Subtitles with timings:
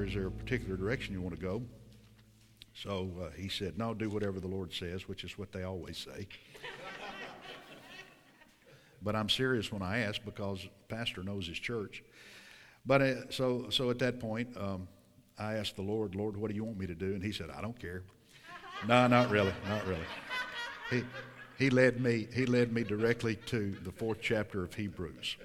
[0.00, 1.62] Pastor, is there a particular direction you want to go?
[2.74, 5.98] So uh, he said, no, do whatever the Lord says, which is what they always
[5.98, 6.26] say.
[9.02, 12.02] but I'm serious when I ask because the Pastor knows his church.
[12.86, 14.88] But uh, so, so at that point, um,
[15.38, 17.12] I asked the Lord, Lord, what do you want me to do?
[17.12, 18.02] And he said, I don't care.
[18.88, 20.06] no, not really, not really.
[20.90, 21.04] He,
[21.58, 25.36] he led me, he led me directly to the fourth chapter of Hebrews.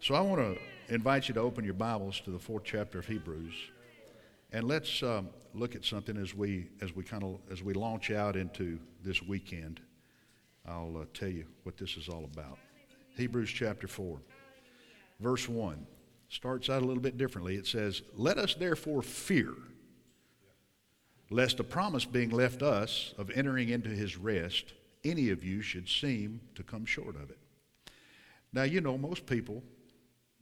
[0.00, 0.58] So I want to
[0.94, 3.54] invite you to open your Bibles to the fourth chapter of Hebrews,
[4.52, 8.10] and let's um, look at something as we as we kind of as we launch
[8.10, 9.80] out into this weekend.
[10.66, 12.58] I'll uh, tell you what this is all about.
[13.16, 14.20] Hebrews chapter four,
[15.20, 15.86] verse one
[16.28, 17.56] starts out a little bit differently.
[17.56, 19.54] It says, "Let us therefore fear."
[21.30, 24.72] lest a promise being left us of entering into his rest,
[25.04, 27.38] any of you should seem to come short of it.
[28.52, 29.62] Now, you know, most people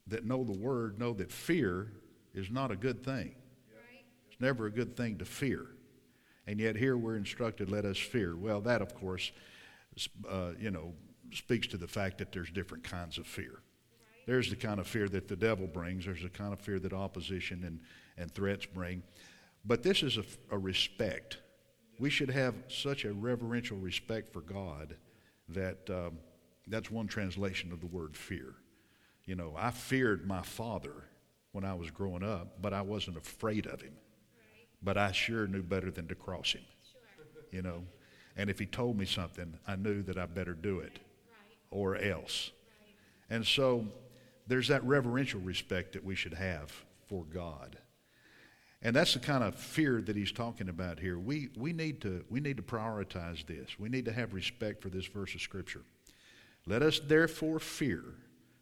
[0.06, 1.92] that know the word know that fear
[2.34, 3.34] is not a good thing.
[4.36, 5.64] It's never a good thing to fear.
[6.46, 8.36] And yet, here we're instructed, let us fear.
[8.36, 9.32] Well, that, of course,
[10.28, 10.92] uh, you know,
[11.32, 13.62] speaks to the fact that there's different kinds of fear.
[14.26, 16.92] There's the kind of fear that the devil brings, there's the kind of fear that
[16.92, 17.80] opposition and,
[18.18, 19.02] and threats bring.
[19.64, 21.38] But this is a, a respect.
[21.98, 24.96] We should have such a reverential respect for God
[25.48, 26.18] that um,
[26.66, 28.56] that's one translation of the word fear.
[29.24, 31.04] You know, I feared my father
[31.52, 33.94] when I was growing up, but I wasn't afraid of him.
[34.82, 36.62] But I sure knew better than to cross him.
[37.50, 37.84] You know,
[38.36, 40.98] and if he told me something, I knew that I better do it
[41.70, 42.52] or else.
[43.30, 43.86] And so
[44.46, 46.72] there's that reverential respect that we should have
[47.08, 47.78] for God.
[48.82, 51.18] And that's the kind of fear that he's talking about here.
[51.18, 53.78] We, we, need to, we need to prioritize this.
[53.78, 55.82] We need to have respect for this verse of Scripture.
[56.66, 58.02] Let us therefore fear,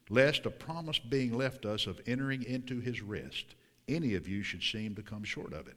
[0.08, 3.54] lest a promise being left us of entering into his rest,
[3.88, 5.76] any of you should seem to come short of it.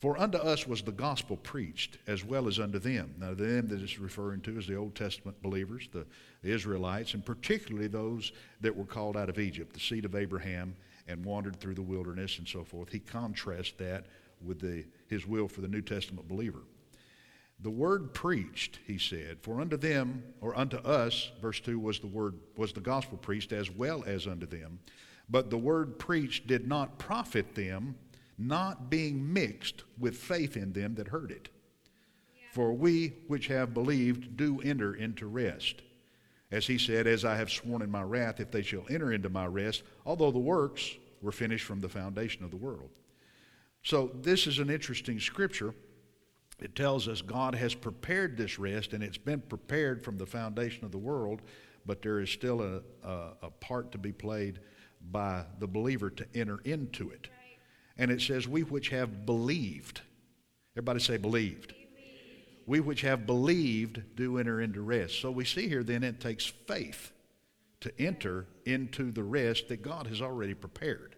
[0.00, 3.14] For unto us was the gospel preached, as well as unto them.
[3.18, 6.06] Now, the them that is referring to is the Old Testament believers, the,
[6.42, 10.76] the Israelites, and particularly those that were called out of Egypt, the seed of Abraham,
[11.08, 12.90] and wandered through the wilderness and so forth.
[12.90, 14.06] He contrasts that
[14.40, 16.62] with the, his will for the New Testament believer.
[17.60, 22.06] The word preached, he said, for unto them or unto us, verse 2 was the
[22.06, 24.78] word was the gospel preached as well as unto them.
[25.28, 27.96] But the word preached did not profit them,
[28.38, 31.48] not being mixed with faith in them that heard it.
[32.52, 35.82] For we which have believed do enter into rest.
[36.50, 39.28] As he said, As I have sworn in my wrath, if they shall enter into
[39.28, 42.90] my rest, although the works were finished from the foundation of the world.
[43.82, 45.74] So, this is an interesting scripture.
[46.60, 50.84] It tells us God has prepared this rest, and it's been prepared from the foundation
[50.84, 51.42] of the world,
[51.86, 54.58] but there is still a, a, a part to be played
[55.10, 57.28] by the believer to enter into it.
[57.98, 60.00] And it says, We which have believed.
[60.76, 61.74] Everybody say, believed
[62.68, 65.22] we which have believed do enter into rest.
[65.22, 67.12] So we see here then it takes faith
[67.80, 71.16] to enter into the rest that God has already prepared.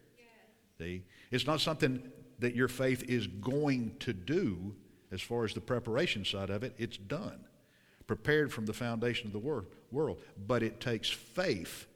[0.79, 1.03] See?
[1.33, 2.09] It's not something
[2.39, 4.77] that your faith is going to do
[5.11, 7.45] as far as the preparation side of it, it's done.
[8.07, 10.19] Prepared from the foundation of the wor- world.
[10.47, 11.87] But it takes faith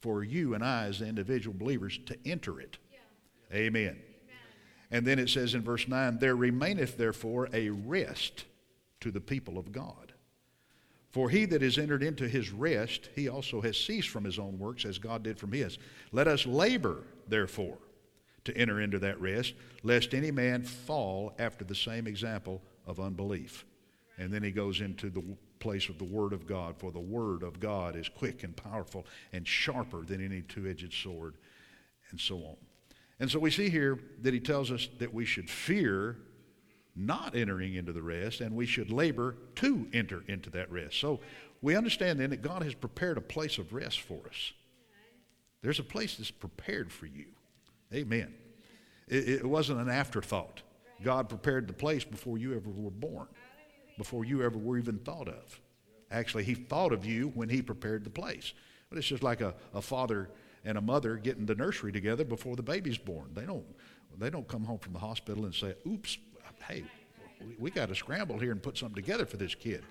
[0.00, 2.78] for you and I as individual believers to enter it.
[3.52, 3.82] Amen.
[3.82, 3.96] Amen.
[4.90, 8.44] And then it says in verse 9, There remaineth therefore a rest
[9.00, 10.12] to the people of God.
[11.10, 14.58] For he that is entered into his rest, he also has ceased from his own
[14.58, 15.78] works as God did from his.
[16.12, 17.78] Let us labor, therefore,
[18.44, 23.64] to enter into that rest, lest any man fall after the same example of unbelief.
[24.18, 25.24] And then he goes into the
[25.58, 29.06] place of the Word of God, for the Word of God is quick and powerful
[29.32, 31.36] and sharper than any two edged sword,
[32.10, 32.56] and so on.
[33.18, 36.16] And so we see here that he tells us that we should fear
[36.94, 40.98] not entering into the rest, and we should labor to enter into that rest.
[40.98, 41.20] So
[41.60, 44.52] we understand then that God has prepared a place of rest for us.
[45.62, 47.26] There's a place that's prepared for you.
[47.92, 48.32] Amen.
[49.08, 50.62] It, it wasn't an afterthought.
[51.02, 53.28] God prepared the place before you ever were born,
[53.98, 55.60] before you ever were even thought of.
[56.10, 58.54] Actually, He thought of you when He prepared the place.
[58.88, 60.30] But it's just like a, a father
[60.66, 63.30] and a mother getting the nursery together before the baby's born.
[63.32, 63.64] They don't,
[64.18, 66.18] they don't come home from the hospital and say, oops,
[66.66, 66.84] hey,
[67.40, 69.84] we, we got to scramble here and put something together for this kid.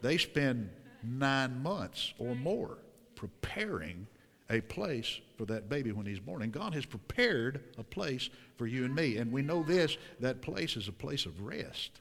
[0.00, 0.70] They spend
[1.02, 2.78] nine months or more
[3.14, 4.06] preparing
[4.50, 6.42] a place for that baby when he's born.
[6.42, 9.18] And God has prepared a place for you and me.
[9.18, 12.00] And we know this that place is a place of rest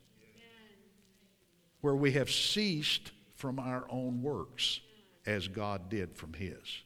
[1.81, 4.79] where we have ceased from our own works
[5.25, 6.83] as God did from his.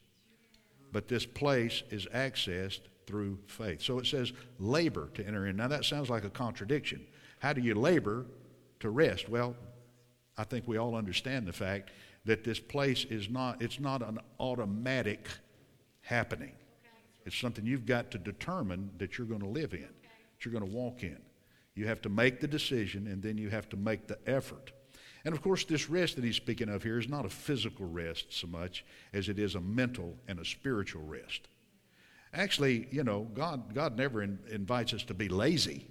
[0.92, 3.82] But this place is accessed through faith.
[3.82, 5.56] So it says labor to enter in.
[5.56, 7.06] Now that sounds like a contradiction.
[7.38, 8.26] How do you labor
[8.80, 9.28] to rest?
[9.28, 9.56] Well,
[10.36, 11.90] I think we all understand the fact
[12.24, 15.28] that this place is not it's not an automatic
[16.02, 16.52] happening.
[17.24, 20.68] It's something you've got to determine that you're going to live in, that you're going
[20.68, 21.18] to walk in.
[21.74, 24.72] You have to make the decision and then you have to make the effort.
[25.24, 28.26] And of course, this rest that he's speaking of here is not a physical rest
[28.30, 31.48] so much as it is a mental and a spiritual rest.
[32.32, 35.86] Actually, you know, God, God never in, invites us to be lazy.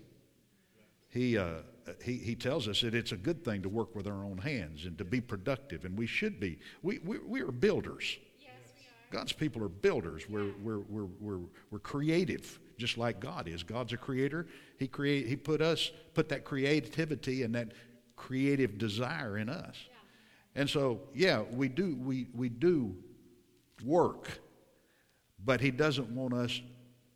[1.10, 1.62] He, uh,
[2.04, 4.86] he, he tells us that it's a good thing to work with our own hands
[4.86, 6.60] and to be productive, and we should be.
[6.84, 8.18] We, we, we are builders.
[9.10, 10.30] God's people are builders.
[10.30, 11.40] We're, we're, we're, we're,
[11.72, 13.64] we're creative, just like God is.
[13.64, 14.48] God's a creator.
[14.78, 17.72] He, create, he put us, put that creativity and that
[18.18, 19.76] creative desire in us.
[19.88, 20.62] Yeah.
[20.62, 22.96] And so, yeah, we do, we, we do
[23.86, 24.42] work,
[25.46, 26.62] but He doesn't want us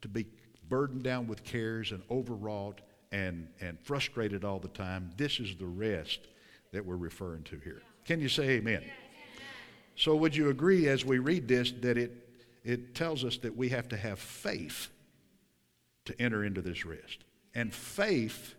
[0.01, 0.25] to be
[0.69, 2.80] burdened down with cares and overwrought
[3.12, 5.12] and, and frustrated all the time.
[5.18, 6.19] This is the rest
[6.71, 7.81] that we're referring to here.
[8.06, 8.83] Can you say amen?
[9.95, 12.12] So, would you agree as we read this that it,
[12.63, 14.89] it tells us that we have to have faith
[16.06, 18.56] to enter into this rest and faith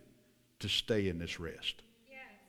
[0.59, 1.82] to stay in this rest?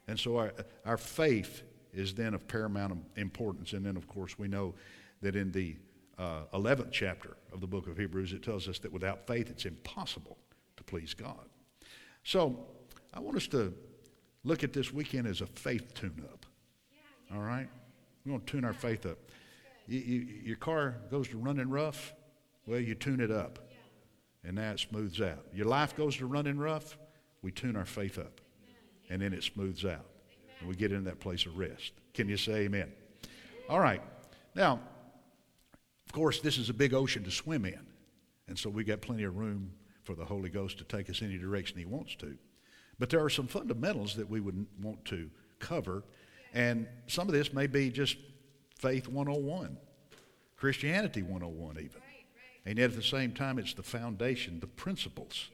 [0.06, 0.53] And so our,
[0.85, 1.62] our faith
[1.93, 3.73] is then of paramount importance.
[3.73, 4.75] And then, of course, we know
[5.23, 5.77] that in the
[6.19, 9.65] uh, 11th chapter of the book of Hebrews, it tells us that without faith, it's
[9.65, 10.37] impossible
[10.77, 11.49] to please God.
[12.25, 12.67] So
[13.12, 13.73] I want us to
[14.43, 16.47] look at this weekend as a faith tune up.
[17.35, 17.69] All right?
[18.25, 19.19] We're going to tune our faith up.
[19.87, 22.15] You, you, your car goes to running rough,
[22.67, 23.59] well, you tune it up.
[24.47, 25.47] And it smooths out.
[25.55, 26.99] Your life goes to running rough,
[27.41, 28.41] we tune our faith up
[29.11, 30.06] and then it smooths out.
[30.61, 31.93] And we get into that place of rest.
[32.12, 32.93] Can you say amen?
[33.69, 34.03] All right.
[34.55, 34.81] Now,
[36.06, 37.87] of course, this is a big ocean to swim in.
[38.49, 39.73] And so we've got plenty of room
[40.05, 42.37] for the Holy Ghost to take us any direction He wants to.
[42.99, 46.05] But there are some fundamentals that we would want to cover.
[46.53, 48.17] And some of this may be just
[48.79, 49.77] faith 101,
[50.56, 52.01] Christianity 101, even.
[52.67, 55.51] And yet at the same time, it's the foundation, the principles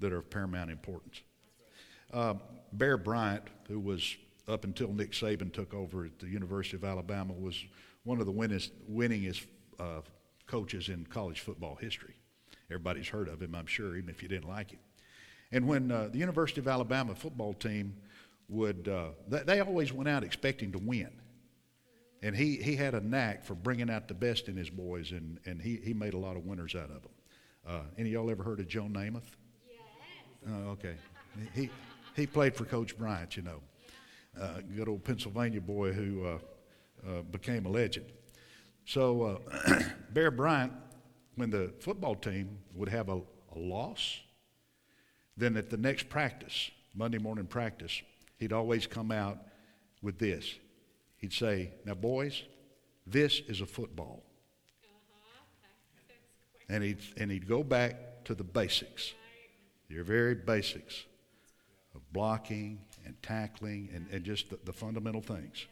[0.00, 1.22] that are of paramount importance.
[2.12, 2.34] Uh,
[2.72, 4.16] Bear Bryant, who was
[4.48, 7.64] up until Nick Saban took over at the University of Alabama, was
[8.04, 9.46] one of the winningest, winningest
[9.78, 10.00] uh,
[10.46, 12.14] coaches in college football history.
[12.70, 14.80] Everybody's heard of him, I'm sure, even if you didn't like him.
[15.52, 17.96] And when uh, the University of Alabama football team
[18.48, 21.10] would, uh, th- they always went out expecting to win.
[22.22, 25.38] And he, he had a knack for bringing out the best in his boys, and,
[25.46, 27.12] and he, he made a lot of winners out of them.
[27.66, 29.22] Uh, any of y'all ever heard of Joe Namath?
[29.68, 30.48] Yes.
[30.48, 30.94] Uh, okay.
[31.54, 31.70] He,
[32.20, 33.60] he played for Coach Bryant, you know.
[34.40, 36.38] Uh, good old Pennsylvania boy who uh,
[37.06, 38.06] uh, became a legend.
[38.84, 40.72] So uh, Bear Bryant,
[41.34, 44.20] when the football team would have a, a loss,
[45.36, 48.02] then at the next practice, Monday morning practice,
[48.36, 49.38] he'd always come out
[50.02, 50.58] with this.
[51.16, 52.42] He'd say, Now, boys,
[53.06, 54.22] this is a football.
[54.84, 56.14] Uh-huh.
[56.68, 59.12] And, he'd, and he'd go back to the basics,
[59.88, 61.04] your very basics
[61.94, 65.66] of blocking and tackling and, and just the, the fundamental things.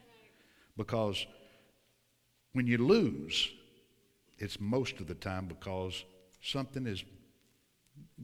[0.77, 1.27] Because
[2.53, 3.51] when you lose,
[4.39, 6.05] it's most of the time because
[6.43, 7.03] something has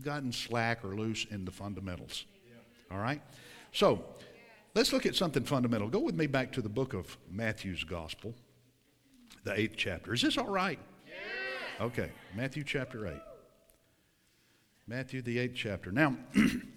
[0.03, 2.25] gotten slack or loose in the fundamentals.
[2.91, 3.21] All right?
[3.73, 4.05] So,
[4.75, 5.89] let's look at something fundamental.
[5.89, 8.35] Go with me back to the book of Matthew's Gospel,
[9.45, 10.15] the eighth chapter.
[10.15, 10.79] Is this all right?
[11.81, 13.15] Okay, Matthew chapter 8.
[14.87, 15.91] Matthew, the eighth chapter.
[15.91, 16.15] Now,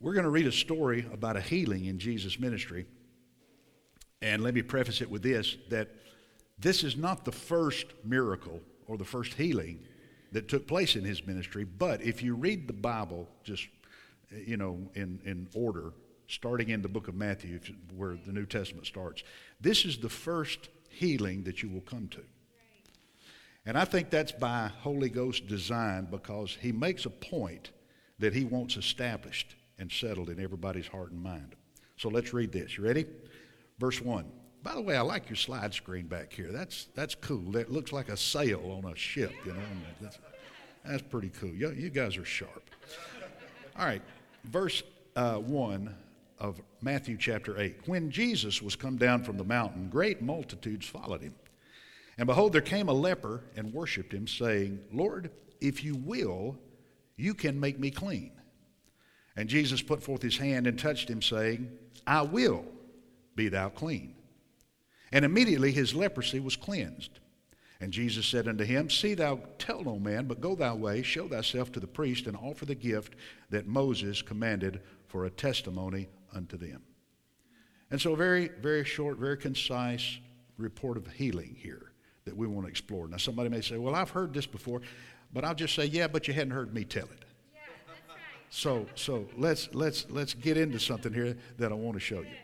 [0.00, 2.86] We're going to read a story about a healing in Jesus' ministry.
[4.22, 5.88] And let me preface it with this that
[6.58, 9.80] this is not the first miracle or the first healing
[10.32, 13.66] that took place in his ministry, but if you read the Bible just,
[14.30, 15.92] you know, in, in order,
[16.28, 17.58] starting in the book of Matthew,
[17.96, 19.22] where the New Testament starts,
[19.60, 22.20] this is the first healing that you will come to.
[23.66, 27.70] And I think that's by Holy Ghost design because he makes a point
[28.18, 31.56] that he wants established and settled in everybody's heart and mind.
[31.96, 32.76] So let's read this.
[32.78, 33.06] You ready?
[33.78, 34.24] Verse 1.
[34.62, 36.52] By the way, I like your slide screen back here.
[36.52, 37.50] That's, that's cool.
[37.52, 39.60] That looks like a sail on a ship, you know.
[40.00, 40.18] That's,
[40.84, 41.50] that's pretty cool.
[41.50, 42.70] You, you guys are sharp.
[43.78, 44.02] All right,
[44.44, 44.82] verse
[45.16, 45.94] uh, 1
[46.38, 47.76] of Matthew chapter 8.
[47.86, 51.34] When Jesus was come down from the mountain, great multitudes followed him.
[52.18, 55.30] And behold, there came a leper and worshipped him, saying, Lord,
[55.62, 56.58] if you will,
[57.16, 58.32] you can make me clean.
[59.36, 61.70] And Jesus put forth his hand and touched him, saying,
[62.06, 62.64] I will
[63.36, 64.14] be thou clean.
[65.12, 67.20] And immediately his leprosy was cleansed.
[67.80, 71.28] And Jesus said unto him, See thou tell no man, but go thy way, show
[71.28, 73.14] thyself to the priest, and offer the gift
[73.48, 76.82] that Moses commanded for a testimony unto them.
[77.90, 80.18] And so, very, very short, very concise
[80.58, 81.92] report of healing here
[82.26, 83.08] that we want to explore.
[83.08, 84.82] Now, somebody may say, Well, I've heard this before,
[85.32, 87.24] but I'll just say, Yeah, but you hadn't heard me tell it.
[88.50, 92.36] So, so let's, let's, let's get into something here that I want to show you.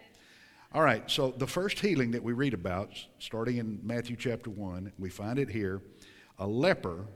[0.73, 4.93] All right, so the first healing that we read about, starting in Matthew chapter 1,
[4.99, 5.83] we find it here.
[6.39, 7.07] A leper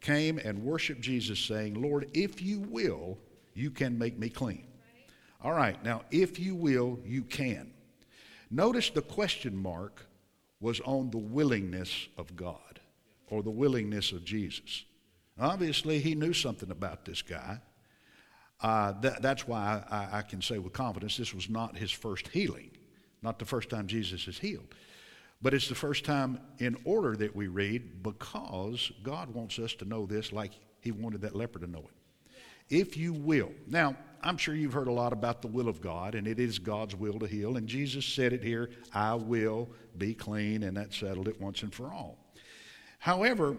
[0.00, 3.18] came and worshiped Jesus, saying, Lord, if you will,
[3.54, 4.66] you can make me clean.
[5.42, 7.72] All right, now, if you will, you can.
[8.50, 10.06] Notice the question mark
[10.60, 12.80] was on the willingness of God
[13.28, 14.84] or the willingness of Jesus.
[15.38, 17.60] Obviously, he knew something about this guy.
[18.60, 22.28] Uh, that, that's why I, I can say with confidence this was not his first
[22.28, 22.70] healing,
[23.22, 24.74] not the first time Jesus is healed.
[25.42, 29.84] But it's the first time in order that we read because God wants us to
[29.84, 32.34] know this like he wanted that leper to know it.
[32.70, 33.52] If you will.
[33.66, 36.58] Now, I'm sure you've heard a lot about the will of God, and it is
[36.58, 37.58] God's will to heal.
[37.58, 39.68] And Jesus said it here I will
[39.98, 42.16] be clean, and that settled it once and for all.
[42.98, 43.58] However,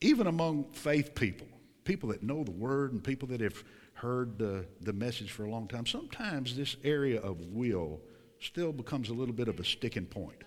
[0.00, 1.46] even among faith people,
[1.84, 3.62] people that know the word and people that have
[3.94, 8.00] heard the, the message for a long time, sometimes this area of will
[8.40, 10.44] still becomes a little bit of a sticking point.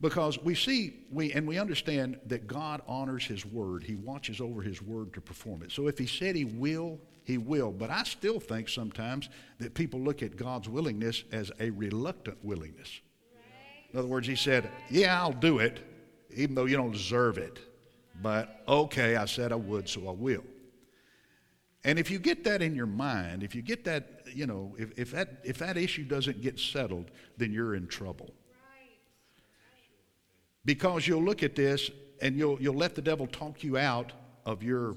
[0.00, 3.84] Because we see, we, and we understand that God honors His word.
[3.84, 5.70] He watches over His word to perform it.
[5.70, 7.70] So if He said He will, He will.
[7.70, 9.28] But I still think sometimes
[9.60, 13.00] that people look at God's willingness as a reluctant willingness.
[13.92, 15.78] In other words, He said, Yeah, I'll do it,
[16.34, 17.60] even though you don't deserve it.
[18.20, 20.44] But okay, I said I would, so I will.
[21.84, 24.96] And if you get that in your mind, if you get that, you know, if,
[24.96, 28.30] if, that, if that issue doesn't get settled, then you're in trouble.
[30.64, 34.12] Because you'll look at this and you'll, you'll let the devil talk you out
[34.46, 34.94] of your,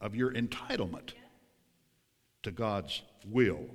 [0.00, 1.10] of your entitlement
[2.42, 3.66] to God's will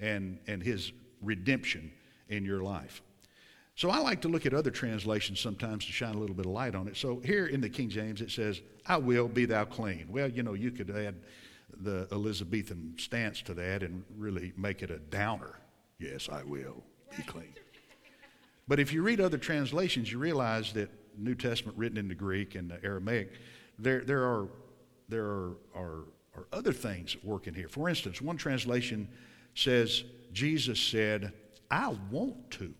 [0.00, 0.90] and, and his
[1.22, 1.92] redemption
[2.28, 3.00] in your life.
[3.76, 6.52] So I like to look at other translations sometimes to shine a little bit of
[6.52, 6.96] light on it.
[6.96, 10.06] So here in the King James it says, I will be thou clean.
[10.10, 11.16] Well, you know, you could add
[11.80, 15.58] the Elizabethan stance to that and really make it a downer.
[15.98, 16.82] Yes, I will
[17.16, 17.54] be clean.
[18.66, 22.54] But if you read other translations, you realize that New Testament written in the Greek
[22.54, 23.32] and the Aramaic,
[23.78, 24.48] there, there, are,
[25.08, 26.04] there are, are,
[26.34, 27.68] are other things at work in here.
[27.68, 29.08] For instance, one translation
[29.54, 31.32] says, Jesus said,
[31.70, 32.74] I want to.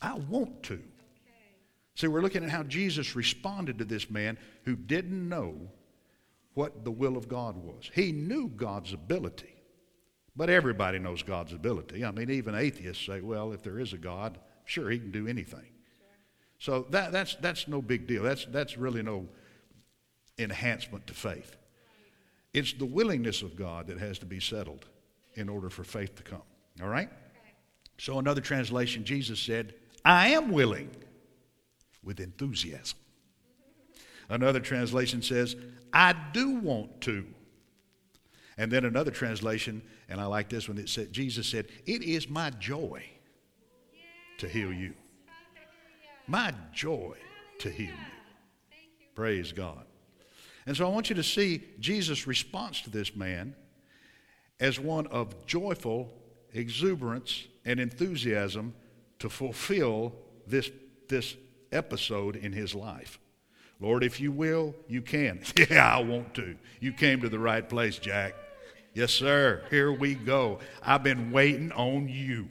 [0.00, 0.80] I want to.
[1.96, 5.54] See, we're looking at how Jesus responded to this man who didn't know
[6.60, 7.90] what the will of God was.
[7.94, 9.54] He knew God's ability,
[10.36, 12.04] but everybody knows God's ability.
[12.04, 14.36] I mean, even atheists say, well, if there is a God,
[14.66, 15.70] sure, he can do anything.
[16.58, 18.22] So that, that's, that's no big deal.
[18.22, 19.26] That's, that's really no
[20.38, 21.56] enhancement to faith.
[22.52, 24.84] It's the willingness of God that has to be settled
[25.36, 26.42] in order for faith to come.
[26.82, 27.08] All right?
[27.96, 29.72] So, another translation, Jesus said,
[30.04, 30.90] I am willing
[32.04, 32.98] with enthusiasm.
[34.30, 35.56] Another translation says,
[35.92, 37.26] I do want to.
[38.56, 42.28] And then another translation, and I like this one, it said, Jesus said, It is
[42.28, 43.04] my joy
[44.38, 44.94] to heal you.
[46.26, 47.16] My joy
[47.58, 48.78] to heal you.
[49.14, 49.84] Praise God.
[50.66, 53.56] And so I want you to see Jesus' response to this man
[54.60, 56.12] as one of joyful
[56.52, 58.74] exuberance and enthusiasm
[59.18, 60.14] to fulfill
[60.46, 60.70] this,
[61.08, 61.36] this
[61.72, 63.18] episode in his life.
[63.80, 65.40] Lord, if you will, you can.
[65.70, 66.56] yeah, I want to.
[66.80, 68.34] You came to the right place, Jack.
[68.94, 69.62] Yes, sir.
[69.70, 70.58] Here we go.
[70.82, 72.48] I've been waiting on you.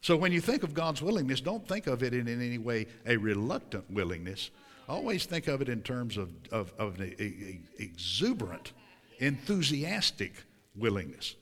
[0.00, 2.86] So when you think of God's willingness, don't think of it in, in any way
[3.06, 4.50] a reluctant willingness.
[4.88, 8.72] Always think of it in terms of, of, of an exuberant,
[9.18, 10.32] enthusiastic
[10.74, 11.36] willingness.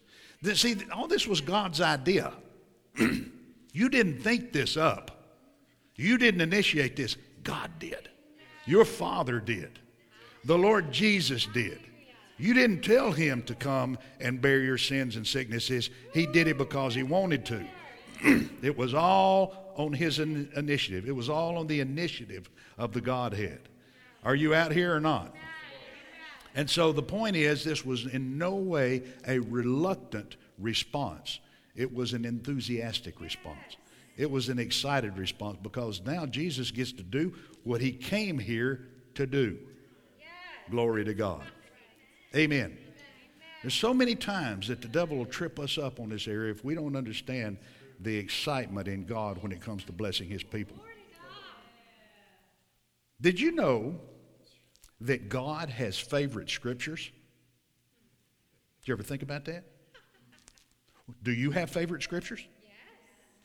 [0.55, 2.33] See, all this was God's idea.
[3.73, 5.13] you didn't think this up.
[5.95, 7.17] You didn't initiate this.
[7.47, 8.09] God did.
[8.67, 9.79] Your Father did.
[10.45, 11.79] The Lord Jesus did.
[12.39, 15.89] You didn't tell him to come and bear your sins and sicknesses.
[16.13, 17.65] He did it because he wanted to.
[18.63, 21.09] it was all on his in- initiative.
[21.09, 23.61] It was all on the initiative of the Godhead.
[24.25, 25.35] Are you out here or not?
[26.57, 31.39] And so the point is, this was in no way a reluctant response.
[31.77, 33.77] It was an enthusiastic response.
[34.17, 38.89] It was an excited response because now Jesus gets to do what he came here
[39.15, 39.59] to do.
[40.71, 41.43] Glory to God.
[42.35, 42.77] Amen.
[43.63, 46.65] There's so many times that the devil will trip us up on this area if
[46.65, 47.59] we don't understand
[48.01, 50.77] the excitement in God when it comes to blessing his people.
[53.21, 53.99] Did you know
[55.01, 57.11] that God has favorite scriptures?
[58.81, 59.65] Did you ever think about that?
[61.23, 62.47] Do you have favorite scriptures?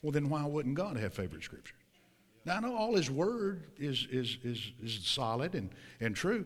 [0.02, 1.78] Well, then why wouldn't God have favorite scriptures?
[2.46, 6.46] Now, I know all His Word is, is, is, is solid and, and true,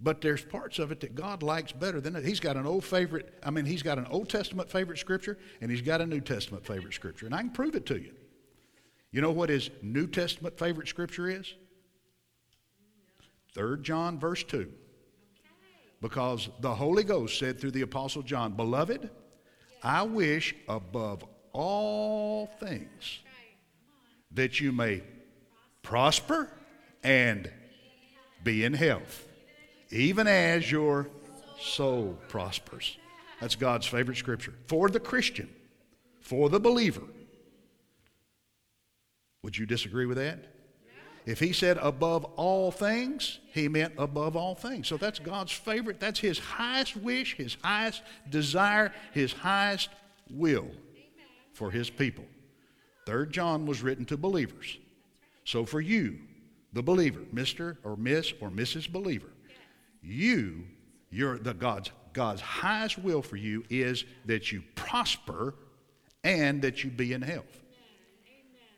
[0.00, 2.24] but there's parts of it that God likes better than it.
[2.24, 5.70] He's got an old favorite, I mean, He's got an Old Testament favorite scripture, and
[5.70, 8.12] He's got a New Testament favorite scripture, and I can prove it to you.
[9.12, 11.54] You know what His New Testament favorite scripture is?
[13.54, 14.70] 3 John, verse 2.
[16.00, 19.10] Because the Holy Ghost said through the Apostle John, Beloved,
[19.82, 21.24] I wish above
[21.58, 23.18] all things
[24.30, 25.02] that you may
[25.82, 26.48] prosper
[27.02, 27.50] and
[28.44, 29.26] be in health,
[29.90, 31.08] even as your
[31.58, 32.96] soul prospers.
[33.40, 34.54] That's God's favorite scripture.
[34.66, 35.48] For the Christian,
[36.20, 37.02] for the believer.
[39.42, 40.38] Would you disagree with that?
[41.26, 44.86] If he said above all things, he meant above all things.
[44.86, 45.98] So that's God's favorite.
[45.98, 49.88] That's his highest wish, his highest desire, his highest
[50.30, 50.68] will
[51.58, 52.24] for his people.
[53.04, 54.78] Third John was written to believers.
[55.44, 56.20] So for you,
[56.72, 57.78] the believer, Mr.
[57.82, 58.90] or Miss or Mrs.
[58.90, 59.32] Believer,
[60.00, 60.64] you,
[61.10, 65.54] your the God's God's highest will for you is that you prosper
[66.22, 67.60] and that you be in health.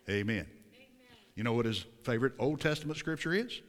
[0.08, 0.20] Amen.
[0.20, 0.46] Amen.
[1.36, 3.60] You know what his favorite Old Testament scripture is?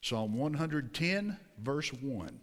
[0.00, 2.40] Psalm 110, verse 1.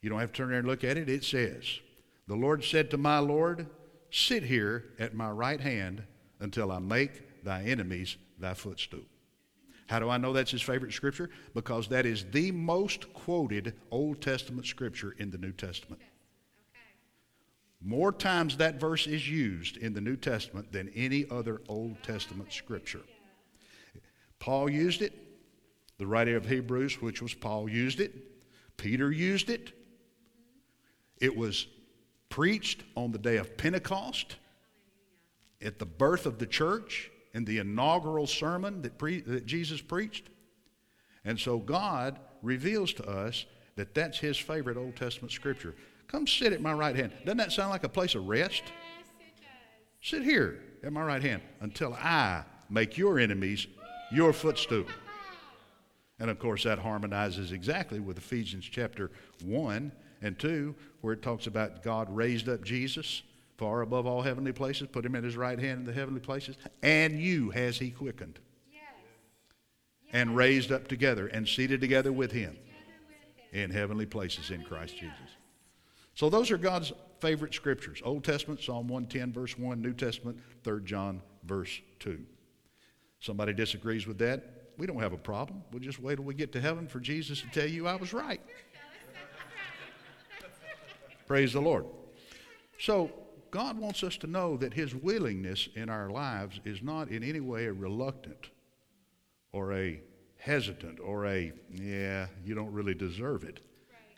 [0.00, 1.08] You don't have to turn there and look at it.
[1.08, 1.80] It says,
[2.28, 3.66] The Lord said to my Lord,
[4.10, 6.02] Sit here at my right hand
[6.40, 9.04] until I make thy enemies thy footstool.
[9.88, 11.30] How do I know that's his favorite scripture?
[11.54, 16.02] Because that is the most quoted Old Testament scripture in the New Testament.
[17.80, 22.52] More times that verse is used in the New Testament than any other Old Testament
[22.52, 23.02] scripture.
[24.40, 25.12] Paul used it.
[25.98, 28.12] The writer of Hebrews, which was Paul, used it.
[28.76, 29.72] Peter used it.
[31.20, 31.68] It was
[32.36, 34.36] preached on the day of Pentecost
[35.62, 40.28] at the birth of the church in the inaugural sermon that, pre- that Jesus preached.
[41.24, 43.46] And so God reveals to us
[43.76, 45.74] that that's his favorite Old Testament scripture.
[46.08, 47.12] Come sit at my right hand.
[47.24, 48.64] Doesn't that sound like a place of rest?
[48.66, 50.06] Yes, it does.
[50.06, 53.66] Sit here at my right hand until I make your enemies
[54.12, 54.84] your footstool.
[56.18, 59.10] And of course, that harmonizes exactly with Ephesians chapter
[59.44, 63.22] 1 and 2, where it talks about God raised up Jesus
[63.58, 66.56] far above all heavenly places, put him at his right hand in the heavenly places,
[66.82, 68.38] and you has he quickened
[68.70, 68.82] Yes.
[70.12, 72.66] and raised up together and seated together with him Together
[73.08, 73.64] with him.
[73.64, 75.36] in heavenly places in Christ Jesus.
[76.14, 80.82] So those are God's favorite scriptures Old Testament, Psalm 110, verse 1, New Testament, 3
[80.84, 82.18] John, verse 2.
[83.20, 84.52] Somebody disagrees with that?
[84.78, 85.62] We don't have a problem.
[85.72, 88.12] We'll just wait till we get to heaven for Jesus to tell you I was
[88.12, 88.40] right.
[91.26, 91.86] Praise the Lord.
[92.78, 93.10] So,
[93.50, 97.40] God wants us to know that His willingness in our lives is not in any
[97.40, 98.50] way a reluctant
[99.52, 100.00] or a
[100.36, 103.60] hesitant or a, yeah, you don't really deserve it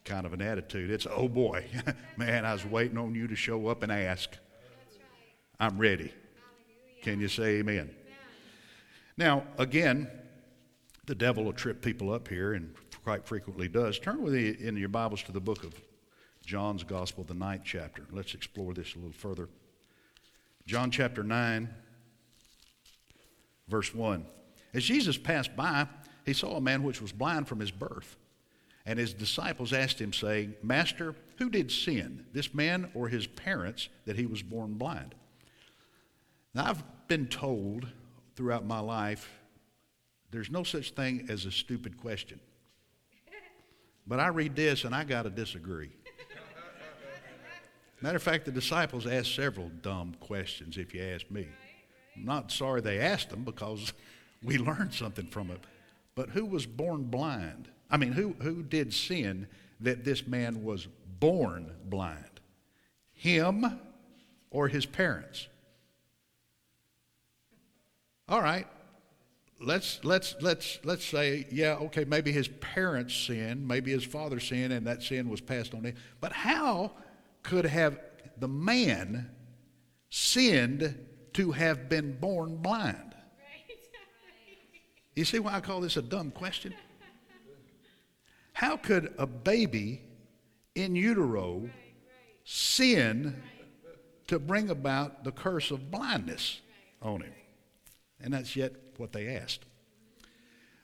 [0.08, 0.90] kind of an attitude.
[0.90, 1.66] It's, oh boy,
[2.16, 4.30] man, I was waiting on you to show up and ask.
[4.30, 4.38] Right.
[5.60, 6.10] I'm ready.
[6.10, 7.02] Hallelujah.
[7.02, 7.94] Can you say amen?
[9.18, 10.08] Now, again,
[11.06, 13.98] the devil will trip people up here and quite frequently does.
[13.98, 15.74] Turn with me in your Bibles to the book of
[16.48, 18.04] John's Gospel, the ninth chapter.
[18.10, 19.50] Let's explore this a little further.
[20.64, 21.68] John chapter 9,
[23.68, 24.24] verse 1.
[24.72, 25.86] As Jesus passed by,
[26.24, 28.16] he saw a man which was blind from his birth.
[28.86, 33.90] And his disciples asked him, saying, Master, who did sin, this man or his parents,
[34.06, 35.14] that he was born blind?
[36.54, 37.88] Now, I've been told
[38.36, 39.38] throughout my life
[40.30, 42.40] there's no such thing as a stupid question.
[44.06, 45.90] But I read this and I got to disagree.
[48.00, 51.48] Matter of fact, the disciples asked several dumb questions, if you ask me.
[52.16, 53.92] I'm not sorry they asked them because
[54.42, 55.60] we learned something from it.
[56.14, 57.68] But who was born blind?
[57.90, 59.48] I mean, who, who did sin
[59.80, 60.86] that this man was
[61.20, 62.24] born blind?
[63.12, 63.80] Him
[64.50, 65.48] or his parents?
[68.28, 68.66] All right.
[69.60, 74.72] Let's let's let's let's say yeah okay maybe his parents sinned maybe his father sinned
[74.72, 76.92] and that sin was passed on him but how
[77.48, 77.98] could have
[78.36, 79.30] the man
[80.10, 80.94] sinned
[81.32, 83.14] to have been born blind.
[85.16, 86.74] You see why I call this a dumb question?
[88.52, 90.02] How could a baby
[90.74, 91.70] in utero
[92.44, 93.42] sin
[94.26, 96.60] to bring about the curse of blindness
[97.00, 97.32] on him?
[98.20, 99.64] And that's yet what they asked.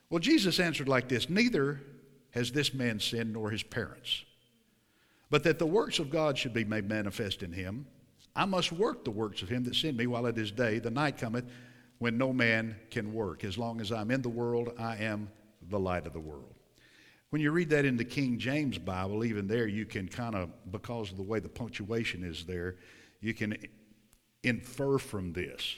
[0.08, 1.82] Well, Jesus answered like this Neither
[2.30, 4.24] has this man sinned nor his parents,
[5.34, 7.86] but that the works of God should be made manifest in him.
[8.36, 10.78] I must work the works of him that sent me while it is day.
[10.78, 11.44] The night cometh
[11.98, 13.42] when no man can work.
[13.42, 15.28] As long as I'm in the world, I am
[15.70, 16.54] the light of the world.
[17.30, 20.50] When you read that in the King James Bible, even there, you can kind of,
[20.70, 22.76] because of the way the punctuation is there,
[23.20, 23.56] you can
[24.44, 25.74] infer from this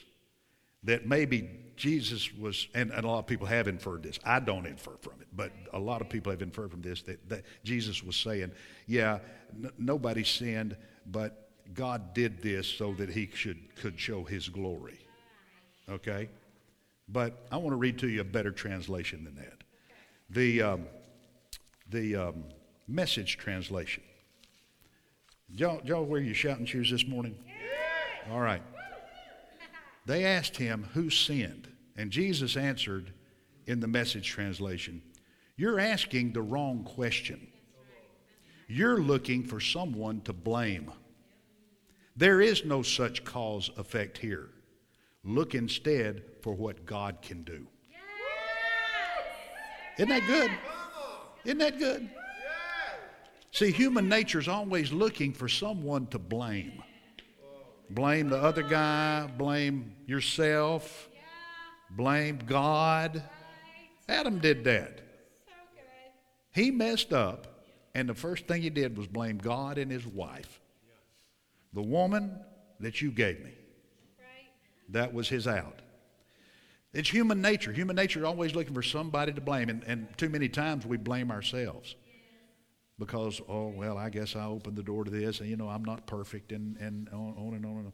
[0.86, 4.18] that maybe Jesus was, and, and, a lot of people have inferred this.
[4.24, 7.28] I don't infer from it, but a lot of people have inferred from this that,
[7.28, 8.52] that Jesus was saying,
[8.86, 9.18] yeah,
[9.52, 15.00] n- nobody sinned, but God did this so that he should, could show his glory.
[15.88, 16.28] Okay?
[17.08, 19.62] But I want to read to you a better translation than that.
[20.30, 20.86] The, um,
[21.88, 22.44] the um,
[22.88, 24.02] message translation.
[25.48, 27.36] Y'all, y'all wear your shouting shoes this morning?
[28.30, 28.62] All right.
[30.06, 31.68] They asked him, Who sinned?
[31.96, 33.12] And Jesus answered
[33.66, 35.02] in the message translation,
[35.56, 37.48] You're asking the wrong question.
[38.68, 40.90] You're looking for someone to blame.
[42.16, 44.50] There is no such cause effect here.
[45.22, 47.66] Look instead for what God can do.
[49.98, 50.50] Isn't that good?
[51.44, 52.10] Isn't that good?
[53.52, 56.82] See, human nature is always looking for someone to blame.
[57.88, 61.08] Blame the other guy, blame yourself,
[61.90, 63.22] blame God.
[64.08, 65.00] Adam did that.
[66.52, 67.55] He messed up,
[67.96, 70.60] and the first thing he did was blame God and his wife.
[71.72, 72.38] The woman
[72.78, 73.52] that you gave me.
[74.90, 75.80] That was his out.
[76.92, 77.72] It's human nature.
[77.72, 80.98] Human nature is always looking for somebody to blame, and, and too many times we
[80.98, 81.96] blame ourselves
[82.98, 85.84] because, oh, well, I guess I opened the door to this, and you know, I'm
[85.84, 87.92] not perfect, and, and on, on and on and on.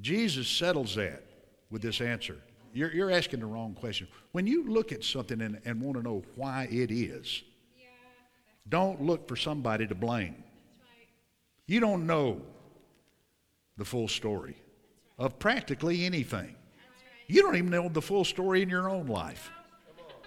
[0.00, 1.24] Jesus settles that
[1.70, 2.38] with this answer.
[2.72, 4.08] You're, you're asking the wrong question.
[4.32, 7.42] When you look at something and, and want to know why it is.
[8.68, 10.42] Don't look for somebody to blame.
[11.66, 12.42] You don't know
[13.76, 14.56] the full story
[15.18, 16.54] of practically anything.
[17.26, 19.50] You don't even know the full story in your own life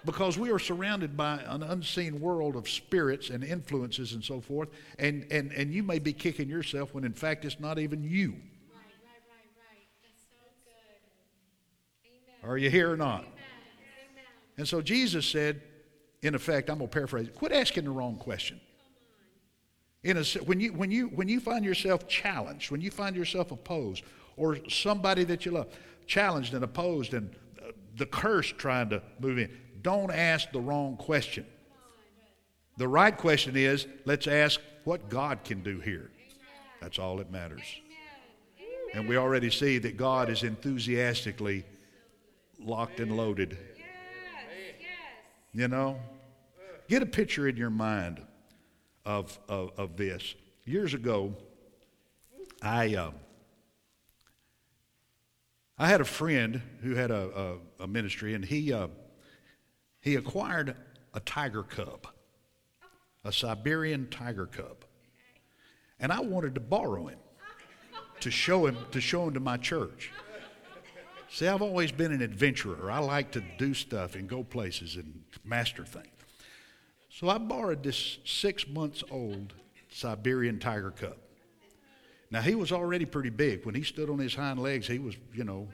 [0.05, 4.69] because we are surrounded by an unseen world of spirits and influences and so forth,
[4.97, 8.31] and, and, and you may be kicking yourself when in fact it's not even you.
[8.31, 8.39] Right,
[9.03, 9.47] right, right,
[10.03, 10.11] right.
[12.41, 13.21] So Are you here or not?
[13.21, 13.29] Amen.
[14.57, 15.61] And so Jesus said,
[16.21, 18.59] in effect, I'm going to paraphrase, quit asking the wrong question.
[20.03, 23.51] In a, when, you, when, you, when you find yourself challenged, when you find yourself
[23.51, 24.03] opposed,
[24.37, 25.67] or somebody that you love
[26.07, 29.49] challenged and opposed, and uh, the curse trying to move in,
[29.81, 31.45] don't ask the wrong question.
[32.77, 36.11] The right question is let's ask what God can do here.
[36.81, 37.65] That's all that matters.
[38.93, 41.65] And we already see that God is enthusiastically
[42.57, 43.57] locked and loaded.
[45.53, 45.99] You know?
[46.87, 48.21] Get a picture in your mind
[49.05, 50.35] of, of, of this.
[50.65, 51.35] Years ago,
[52.61, 53.11] I, uh,
[55.77, 58.87] I had a friend who had a, a, a ministry, and he, uh,
[60.01, 60.75] he acquired
[61.13, 62.07] a tiger cub,
[63.23, 64.85] a Siberian tiger cub.
[65.99, 67.19] And I wanted to borrow him
[68.21, 70.11] to show him to show him to my church.
[71.31, 72.91] See, I've always been an adventurer.
[72.91, 76.07] I like to do stuff and go places and master things.
[77.09, 79.53] So I borrowed this six months old
[79.91, 81.17] Siberian tiger cub.
[82.31, 83.65] Now he was already pretty big.
[83.65, 85.67] When he stood on his hind legs, he was, you know,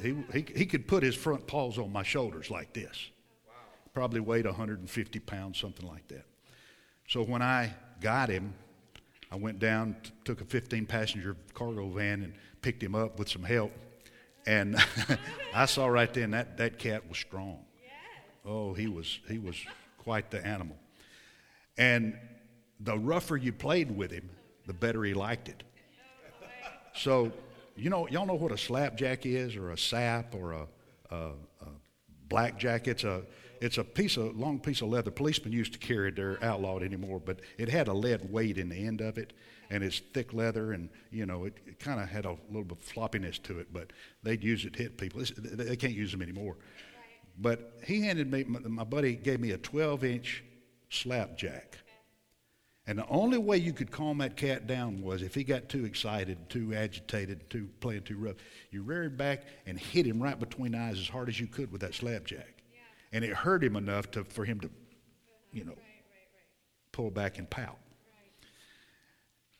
[0.00, 3.10] he, he, he could put his front paws on my shoulders like this
[3.96, 6.26] probably weighed 150 pounds, something like that.
[7.08, 8.52] So when I got him,
[9.32, 13.30] I went down, t- took a 15 passenger cargo van, and picked him up with
[13.30, 13.72] some help.
[14.46, 14.76] And
[15.54, 17.64] I saw right then that that cat was strong.
[18.44, 19.56] Oh, he was he was
[19.98, 20.76] quite the animal.
[21.76, 22.16] And
[22.80, 24.30] the rougher you played with him,
[24.66, 25.62] the better he liked it.
[26.94, 27.32] So,
[27.76, 30.66] you know, y'all know what a slapjack is, or a sap, or a,
[31.10, 31.68] a, a
[32.28, 32.88] blackjack.
[32.88, 33.22] It's a
[33.60, 35.10] it's a piece of long piece of leather.
[35.10, 37.20] Policemen used to carry it; they're outlawed anymore.
[37.20, 39.32] But it had a lead weight in the end of it,
[39.70, 42.78] and it's thick leather, and you know it, it kind of had a little bit
[42.78, 43.72] of floppiness to it.
[43.72, 45.20] But they'd use it to hit people.
[45.20, 46.56] It's, they can't use them anymore.
[47.38, 50.42] But he handed me my, my buddy gave me a 12-inch
[50.90, 51.78] slapjack.
[52.88, 55.84] And the only way you could calm that cat down was if he got too
[55.84, 58.36] excited, too agitated, too playing too rough.
[58.70, 61.72] You reared back and hit him right between the eyes as hard as you could
[61.72, 62.62] with that slapjack.
[62.72, 62.78] Yeah.
[63.12, 64.70] And it hurt him enough to, for him to,
[65.52, 66.92] you know, right, right, right.
[66.92, 67.78] pull back and pout.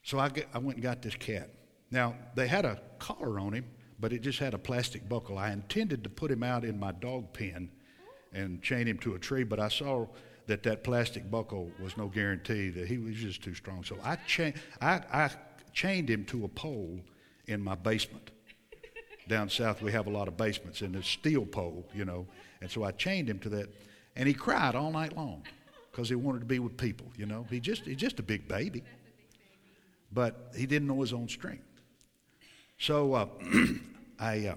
[0.07, 1.51] So I, get, I went and got this cat.
[1.91, 3.65] Now, they had a collar on him,
[3.99, 5.37] but it just had a plastic buckle.
[5.37, 7.69] I intended to put him out in my dog pen
[8.33, 10.07] and chain him to a tree, but I saw
[10.47, 13.83] that that plastic buckle was no guarantee that he was just too strong.
[13.83, 15.31] So I, cha- I, I
[15.73, 17.01] chained him to a pole
[17.49, 18.31] in my basement.
[19.27, 22.29] Down south, we have a lot of basements, and a steel pole, you know.
[22.61, 23.75] And so I chained him to that,
[24.15, 25.43] and he cried all night long
[25.91, 27.45] because he wanted to be with people, you know.
[27.51, 28.85] He just, he's just a big baby.
[30.13, 31.65] But he didn't know his own strength.
[32.79, 33.27] So uh,
[34.19, 34.55] I, uh,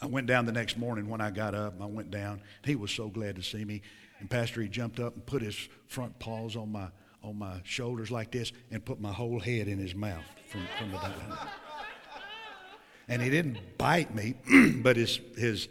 [0.00, 1.80] I went down the next morning when I got up.
[1.80, 2.40] I went down.
[2.64, 3.82] He was so glad to see me.
[4.18, 6.88] And Pastor, he jumped up and put his front paws on my
[7.22, 10.90] on my shoulders like this and put my whole head in his mouth from, from
[10.90, 10.98] the.
[13.08, 14.34] And he didn't bite me,
[14.76, 15.68] but his his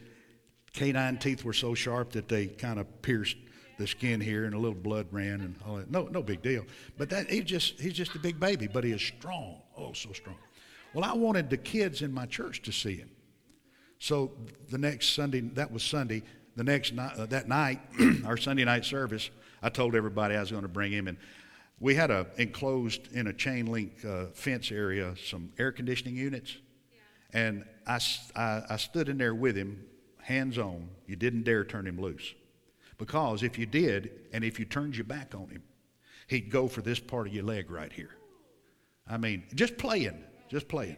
[0.73, 3.35] canine teeth were so sharp that they kind of pierced
[3.81, 5.89] the skin here and a little blood ran and all that.
[5.89, 6.65] No, no big deal.
[6.97, 9.57] But that he's just he's just a big baby, but he is strong.
[9.75, 10.37] Oh, so strong.
[10.93, 13.09] Well, I wanted the kids in my church to see him.
[13.99, 14.31] So
[14.69, 16.23] the next Sunday, that was Sunday,
[16.55, 17.79] the next night, uh, that night,
[18.25, 19.29] our Sunday night service,
[19.61, 21.07] I told everybody I was going to bring him.
[21.07, 21.17] And
[21.79, 26.57] we had a enclosed in a chain link uh, fence area some air conditioning units.
[26.91, 27.41] Yeah.
[27.41, 27.99] And I,
[28.35, 29.83] I, I stood in there with him,
[30.21, 30.89] hands on.
[31.07, 32.33] You didn't dare turn him loose.
[33.01, 35.63] Because if you did, and if you turned your back on him,
[36.27, 38.11] he'd go for this part of your leg right here.
[39.09, 40.97] I mean, just playing, just playing.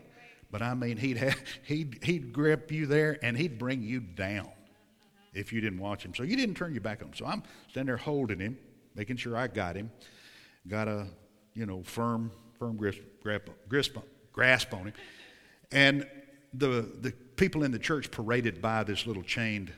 [0.52, 4.52] But I mean, he'd, have, he'd, he'd grip you there and he'd bring you down
[5.34, 6.14] if you didn't watch him.
[6.14, 7.14] So you didn't turn your back on him.
[7.14, 8.58] So I'm standing there holding him,
[8.96, 9.90] making sure I got him,
[10.68, 11.08] got a
[11.54, 13.98] you know firm firm grasp, grasp,
[14.34, 14.94] grasp on him,
[15.72, 16.06] and
[16.54, 19.72] the the people in the church paraded by this little chained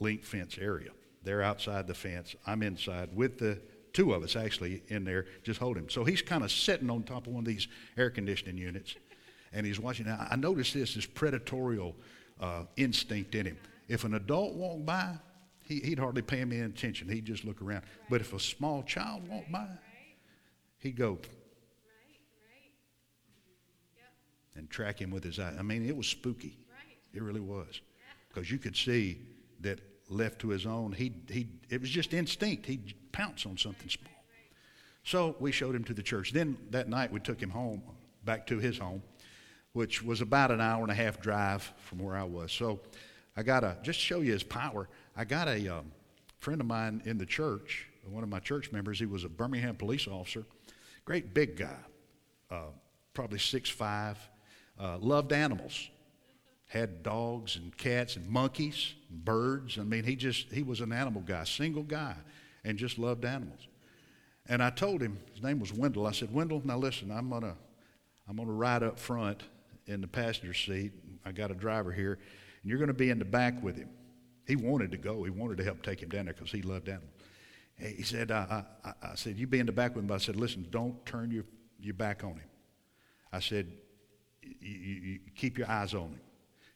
[0.00, 0.88] link fence area.
[1.24, 2.36] They're outside the fence.
[2.46, 3.60] I'm inside with the
[3.92, 5.90] two of us actually in there just holding him.
[5.90, 8.96] So he's kind of sitting on top of one of these air conditioning units,
[9.52, 10.06] and he's watching.
[10.06, 11.94] Now I noticed this this predatorial
[12.40, 13.58] uh, instinct in him.
[13.88, 15.14] If an adult walked by,
[15.62, 17.08] he, would hardly pay him any attention.
[17.08, 17.84] He'd just look around.
[18.10, 19.66] But if a small child walked by,
[20.78, 21.18] he'd go
[24.56, 25.54] and track him with his eye.
[25.58, 26.58] I mean, it was spooky.
[27.12, 27.80] It really was.
[28.28, 29.18] Because you could see
[29.60, 32.66] that left to his own, he he it was just instinct.
[32.66, 34.10] He'd pounce on something small.
[35.04, 36.32] So we showed him to the church.
[36.32, 37.82] Then that night we took him home,
[38.24, 39.02] back to his home,
[39.72, 42.52] which was about an hour and a half drive from where I was.
[42.52, 42.80] So
[43.36, 45.92] I got a, just show you his power, I got a um,
[46.38, 49.76] friend of mine in the church, one of my church members, he was a Birmingham
[49.76, 50.44] police officer,
[51.04, 51.76] great big guy,
[52.50, 52.70] uh,
[53.12, 54.16] probably six five,
[54.80, 55.90] uh, loved animals,
[56.66, 59.78] had dogs and cats and monkeys and birds.
[59.78, 62.16] I mean, he just, he was an animal guy, single guy,
[62.64, 63.68] and just loved animals.
[64.48, 66.06] And I told him, his name was Wendell.
[66.06, 67.56] I said, Wendell, now listen, I'm gonna,
[68.28, 69.42] I'm gonna ride up front
[69.86, 70.92] in the passenger seat.
[71.24, 72.18] I got a driver here
[72.64, 73.90] and you're going to be in the back with him.
[74.46, 75.22] He wanted to go.
[75.22, 77.10] He wanted to help take him down there because he loved animals.
[77.76, 80.12] He said, I, I, I, said, you be in the back with him.
[80.12, 81.44] I said, listen, don't turn your,
[81.78, 82.48] your back on him.
[83.32, 83.70] I said,
[85.36, 86.20] keep your eyes on him.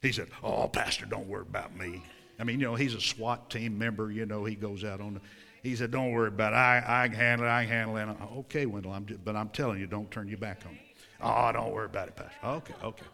[0.01, 2.03] He said, oh, Pastor, don't worry about me.
[2.39, 4.11] I mean, you know, he's a SWAT team member.
[4.13, 5.21] You know, he goes out on the,
[5.63, 6.57] he said, don't worry about it.
[6.57, 7.51] I, I can handle it.
[7.51, 8.17] I can handle it.
[8.39, 10.79] okay, Wendell, I'm, but I'm telling you, don't turn your back on him.
[11.21, 12.39] Oh, don't worry about it, Pastor.
[12.45, 13.07] Okay, okay.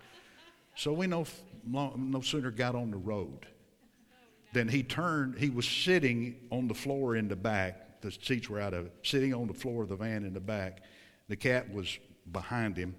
[0.77, 1.25] So we no,
[1.67, 3.47] no sooner got on the road
[4.53, 8.01] than he turned, he was sitting on the floor in the back.
[8.01, 10.41] The seats were out of it, sitting on the floor of the van in the
[10.41, 10.83] back.
[11.29, 11.99] The cat was
[12.31, 12.95] behind him.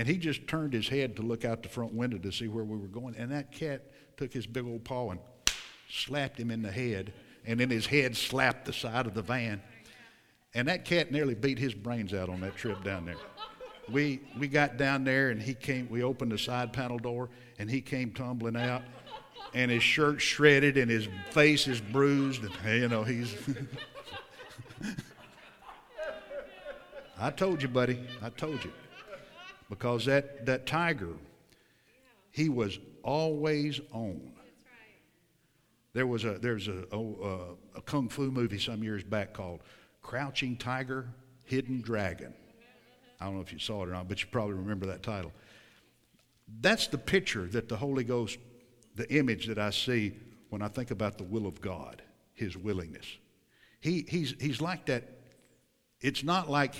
[0.00, 2.64] And he just turned his head to look out the front window to see where
[2.64, 3.14] we were going.
[3.16, 3.82] And that cat
[4.16, 5.20] took his big old paw and
[5.90, 7.12] slapped him in the head.
[7.44, 9.60] And then his head slapped the side of the van.
[10.54, 13.16] And that cat nearly beat his brains out on that trip down there
[13.90, 17.70] we, we got down there and he came, we opened the side panel door and
[17.70, 18.82] he came tumbling out
[19.54, 23.34] and his shirt shredded and his face is bruised and, you know, he's.
[27.18, 28.00] I told you, buddy.
[28.22, 28.72] I told you.
[29.70, 31.14] Because that, that tiger,
[32.32, 34.32] he was always on.
[35.92, 39.60] There was a there's a, a, a kung fu movie some years back called
[40.02, 41.08] Crouching Tiger,
[41.46, 42.34] Hidden Dragon.
[43.20, 45.32] I don't know if you saw it or not, but you probably remember that title.
[46.60, 48.38] That's the picture that the Holy Ghost,
[48.96, 50.14] the image that I see
[50.48, 52.02] when I think about the will of God,
[52.34, 53.06] His willingness.
[53.80, 55.04] He, he's, he's like that.
[56.00, 56.74] It's not like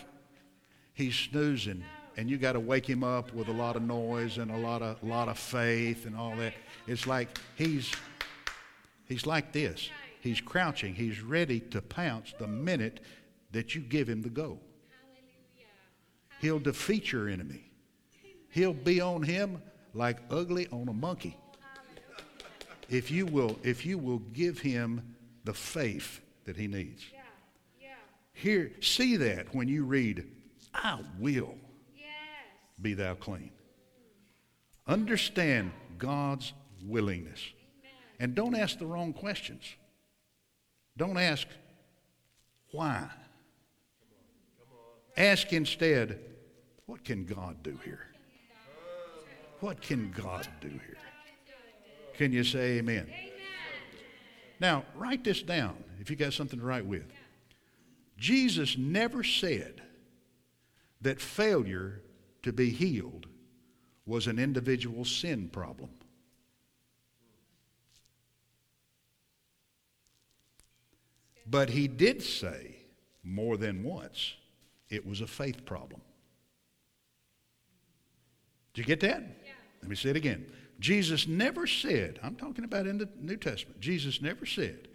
[0.95, 1.85] he's snoozing
[2.21, 4.83] and you got to wake him up with a lot of noise and a lot
[4.83, 6.53] of, lot of faith and all that.
[6.87, 7.91] It's like he's,
[9.09, 9.89] he's like this.
[10.21, 10.95] He's crouching.
[10.95, 13.01] He's ready to pounce the minute
[13.53, 14.59] that you give him the go.
[16.43, 17.71] He'll defeat your enemy.
[18.51, 19.63] He'll be on him
[19.95, 21.39] like ugly on a monkey.
[22.91, 27.03] If you will, if you will give him the faith that he needs.
[28.35, 30.27] Here, see that when you read,
[30.75, 31.55] I will.
[32.81, 33.51] Be thou clean.
[34.87, 36.53] Understand God's
[36.85, 37.41] willingness.
[38.19, 39.63] And don't ask the wrong questions.
[40.97, 41.47] Don't ask
[42.73, 43.09] why.
[45.17, 46.19] Ask instead,
[46.87, 48.07] what can God do here?
[49.61, 50.97] What can God do here?
[52.15, 53.11] Can you say amen?
[54.59, 57.07] Now, write this down if you got something to write with.
[58.19, 59.81] Jesus never said
[61.01, 62.03] that failure
[62.43, 63.27] to be healed
[64.07, 65.91] was an individual sin problem.
[71.47, 72.77] But he did say
[73.25, 74.35] more than once
[74.89, 76.01] it was a faith problem.
[78.73, 79.23] Did you get that?
[79.83, 80.47] Let me say it again.
[80.79, 84.89] Jesus never said, I'm talking about in the New Testament, Jesus never said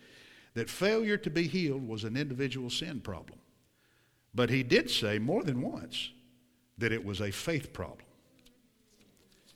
[0.53, 3.39] that failure to be healed was an individual sin problem.
[4.34, 6.12] But he did say more than once
[6.77, 8.07] that it was a faith problem.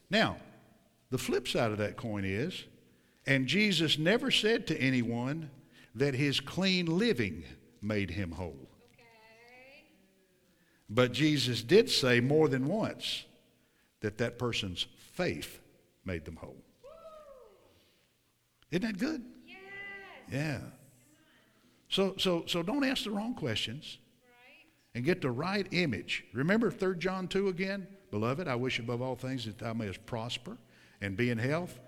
[0.09, 0.37] Now,
[1.09, 2.63] the flip side of that coin is,
[3.25, 5.49] and Jesus never said to anyone
[5.95, 7.43] that his clean living
[7.81, 8.69] made him whole.
[8.93, 9.85] Okay.
[10.89, 13.25] But Jesus did say more than once
[14.01, 15.59] that that person's faith
[16.05, 16.63] made them whole.
[18.71, 19.23] Isn't that good?
[19.45, 19.57] Yes.
[20.31, 20.59] Yeah.
[21.89, 23.97] So, so, so don't ask the wrong questions.
[24.95, 26.25] And get the right image.
[26.33, 27.87] Remember 3 John 2 again?
[28.11, 30.57] Beloved, I wish above all things that thou mayest prosper
[31.01, 31.79] and be in health.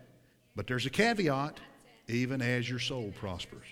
[0.55, 1.59] But there's a caveat,
[2.07, 3.65] even as your soul prospers.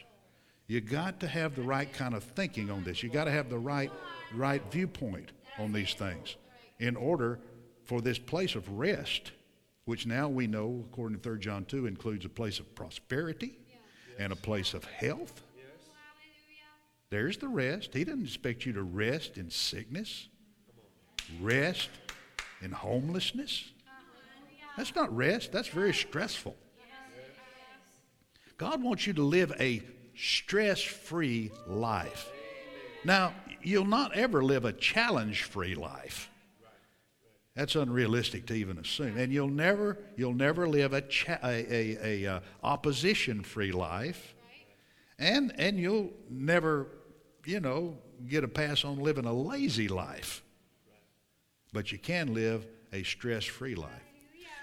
[0.67, 3.03] You got to have the right kind of thinking on this.
[3.03, 3.91] You got to have the right,
[4.33, 6.35] right viewpoint on these things
[6.79, 7.39] in order
[7.83, 9.31] for this place of rest,
[9.85, 13.57] which now we know, according to 3 John 2, includes a place of prosperity
[14.19, 15.43] and a place of health.
[17.09, 17.93] There's the rest.
[17.93, 20.27] He doesn't expect you to rest in sickness,
[21.41, 21.89] rest
[22.61, 23.71] in homelessness.
[24.77, 26.55] That's not rest, that's very stressful.
[28.57, 29.81] God wants you to live a
[30.15, 32.29] stress free life.
[33.05, 36.29] Now, you'll not ever live a challenge free life.
[37.55, 39.17] That's unrealistic to even assume.
[39.17, 44.35] And you'll never, you'll never live a, cha- a, a, a uh, opposition free life.
[45.17, 46.87] And, and you'll never,
[47.49, 50.43] you know, get a pass on living a lazy life.
[51.73, 53.89] But you can live a stress free life.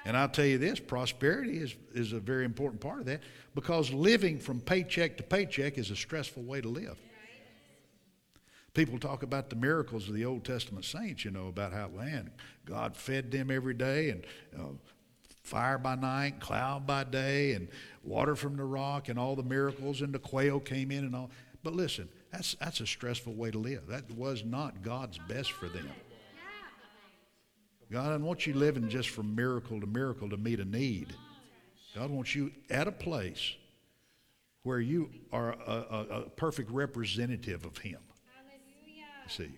[0.04, 3.22] And I'll tell you this prosperity is, is a very important part of that
[3.56, 6.96] because living from paycheck to paycheck is a stressful way to live.
[8.72, 12.30] People talk about the miracles of the Old Testament saints, you know, about how, man,
[12.66, 14.24] God fed them every day and
[14.56, 14.74] uh,
[15.42, 17.68] fire by night, cloud by day, and
[18.04, 21.30] water from the rock, and all the miracles, and the quail came in and all.
[21.62, 23.86] But listen, that's, that's a stressful way to live.
[23.88, 25.88] That was not God's best for them.
[27.90, 31.14] God doesn't want you living just from miracle to miracle to meet a need.
[31.94, 33.54] God wants you at a place
[34.64, 38.00] where you are a, a, a perfect representative of Him.
[39.28, 39.50] See,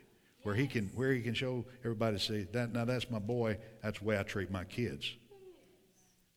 [0.42, 3.58] where He can where He can show everybody see that now that's my boy.
[3.82, 5.10] That's the way I treat my kids.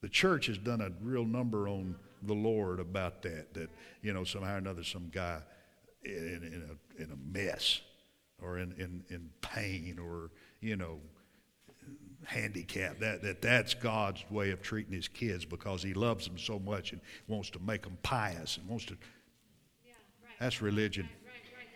[0.02, 3.54] The church has done a real number on the Lord about that.
[3.54, 3.70] That
[4.02, 5.42] you know somehow or another some guy
[6.04, 7.82] in, in, a, in a mess
[8.42, 10.32] or in, in, in pain or
[10.62, 11.00] you know
[12.26, 13.00] handicap.
[13.00, 16.92] That, that that's God's way of treating his kids because he loves them so much
[16.92, 18.98] and wants to make them pious and wants to.
[19.86, 19.94] Yeah.
[20.24, 20.32] Right.
[20.40, 21.10] That's religion.
[21.26, 21.34] Right.
[21.58, 21.68] Right.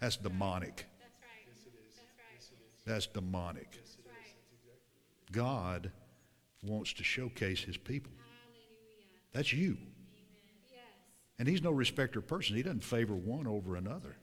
[0.00, 0.16] That's.
[0.16, 0.86] That's demonic.
[0.98, 2.50] That's.
[2.84, 3.78] That's demonic.
[4.06, 5.32] Right.
[5.32, 5.90] God
[6.62, 8.12] wants to showcase his people.
[8.16, 9.32] Hallelujah.
[9.32, 9.76] That's you.
[11.42, 12.54] And he's no respecter of person.
[12.54, 14.14] He doesn't favor one over another.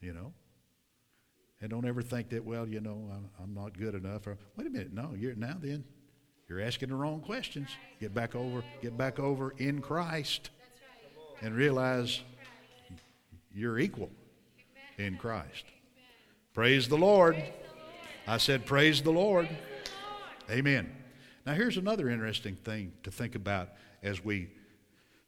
[0.00, 0.32] You know?
[1.60, 4.26] And don't ever think that, well, you know, I'm, I'm not good enough.
[4.26, 4.94] Or, wait a minute.
[4.94, 5.84] No, you're now then.
[6.48, 7.68] You're asking the wrong questions.
[8.00, 10.48] Get back over, get back over in Christ
[11.42, 12.22] and realize
[13.54, 14.08] you're equal
[14.96, 15.66] in Christ.
[16.54, 17.36] Praise the Lord.
[18.26, 19.50] I said, Praise the Lord.
[20.50, 20.90] Amen.
[21.44, 23.68] Now, here's another interesting thing to think about
[24.02, 24.48] as we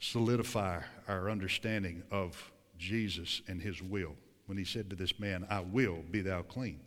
[0.04, 4.12] solidify our understanding of Jesus and his will
[4.46, 6.80] when he said to this man, I will be thou clean.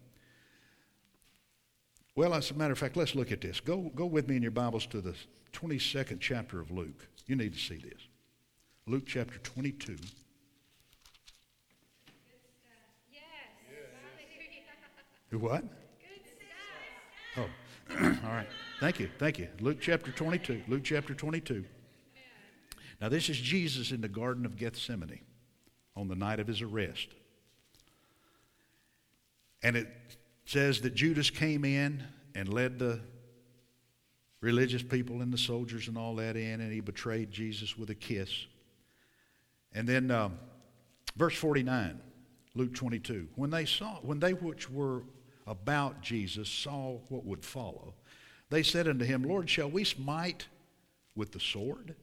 [2.15, 3.59] Well, as a matter of fact, let's look at this.
[3.59, 5.15] Go, go with me in your Bibles to the
[5.53, 7.07] 22nd chapter of Luke.
[7.25, 8.07] You need to see this.
[8.85, 9.93] Luke chapter 22.
[9.93, 9.97] Uh,
[13.11, 13.21] yes.
[15.31, 15.43] Hallelujah.
[15.43, 15.63] What?
[17.35, 17.49] Good.
[17.99, 18.47] Oh, all right.
[18.79, 19.09] Thank you.
[19.17, 19.47] Thank you.
[19.59, 20.63] Luke chapter 22.
[20.67, 21.65] Luke chapter 22.
[22.99, 25.21] Now, this is Jesus in the Garden of Gethsemane
[25.95, 27.09] on the night of his arrest.
[29.61, 29.87] And it
[30.45, 32.03] says that Judas came in
[32.35, 32.99] and led the
[34.41, 37.95] religious people and the soldiers and all that in, and he betrayed Jesus with a
[37.95, 38.45] kiss.
[39.73, 40.39] And then, um,
[41.15, 41.99] verse 49,
[42.55, 43.27] Luke 22.
[43.35, 45.03] When they saw, when they which were
[45.45, 47.93] about Jesus saw what would follow,
[48.49, 50.47] they said unto him, Lord, shall we smite
[51.15, 51.95] with the sword?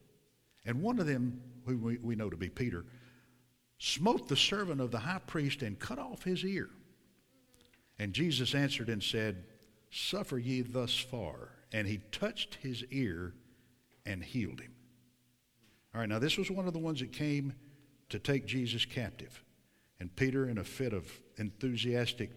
[0.65, 2.85] And one of them, who we, we know to be Peter,
[3.77, 6.69] smote the servant of the high priest and cut off his ear.
[7.99, 9.45] And Jesus answered and said,
[9.91, 11.51] Suffer ye thus far.
[11.71, 13.33] And he touched his ear
[14.05, 14.73] and healed him.
[15.93, 17.53] All right, now this was one of the ones that came
[18.09, 19.43] to take Jesus captive.
[19.99, 22.31] And Peter, in a fit of enthusiastic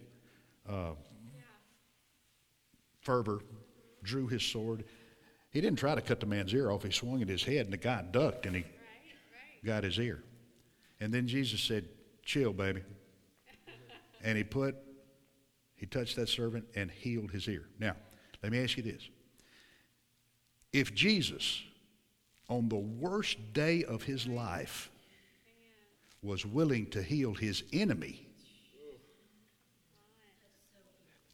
[0.68, 0.92] uh,
[3.00, 3.40] fervor,
[4.02, 4.84] drew his sword.
[5.50, 6.82] He didn't try to cut the man's ear off.
[6.82, 9.64] He swung at his head, and the guy ducked, and he Right, right.
[9.64, 10.22] got his ear.
[11.00, 11.88] And then Jesus said,
[12.24, 12.82] Chill, baby.
[14.24, 14.74] And he put,
[15.76, 17.68] he touched that servant and healed his ear.
[17.78, 17.94] Now,
[18.42, 19.08] let me ask you this.
[20.72, 21.62] If Jesus,
[22.48, 24.90] on the worst day of his life,
[26.20, 28.26] was willing to heal his enemy,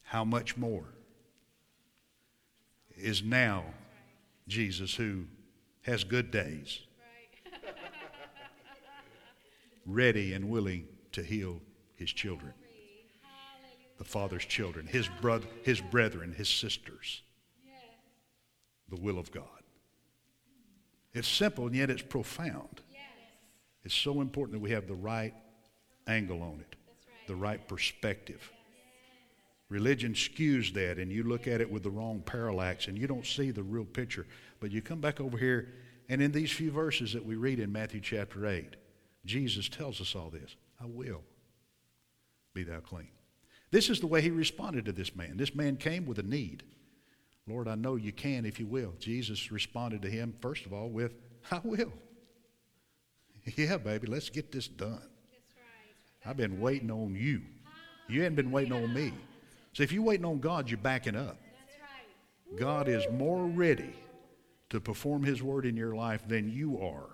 [0.02, 0.84] how much more
[2.96, 3.64] is now
[4.48, 5.24] Jesus who
[5.82, 6.80] has good days?
[7.64, 7.74] Right.
[9.86, 11.60] ready and willing to heal
[11.96, 12.52] his children,
[13.98, 17.22] the Father's children, his, brother, his brethren, his sisters,
[17.64, 17.74] Yes.
[18.88, 19.44] the will of God.
[21.12, 22.80] It's simple and yet it's profound.
[22.90, 23.02] Yes.
[23.84, 25.34] It's so important that we have the right
[26.06, 27.26] angle on it, That's right.
[27.28, 28.50] the right perspective.
[29.68, 33.26] Religion skews that, and you look at it with the wrong parallax, and you don't
[33.26, 34.26] see the real picture.
[34.60, 35.72] But you come back over here,
[36.08, 38.76] and in these few verses that we read in Matthew chapter 8,
[39.24, 41.22] Jesus tells us all this I will
[42.52, 43.08] be thou clean.
[43.70, 45.36] This is the way he responded to this man.
[45.36, 46.62] This man came with a need.
[47.46, 48.92] Lord, I know you can if you will.
[48.98, 51.14] Jesus responded to him, first of all, with,
[51.50, 51.92] I will.
[53.56, 54.92] Yeah, baby, let's get this done.
[54.92, 56.30] That's right.
[56.30, 57.42] I've been waiting on you.
[58.08, 59.12] You hadn't been waiting on me.
[59.74, 61.36] So if you're waiting on God, you're backing up.
[62.56, 63.92] God is more ready
[64.70, 67.08] to perform his word in your life than you are.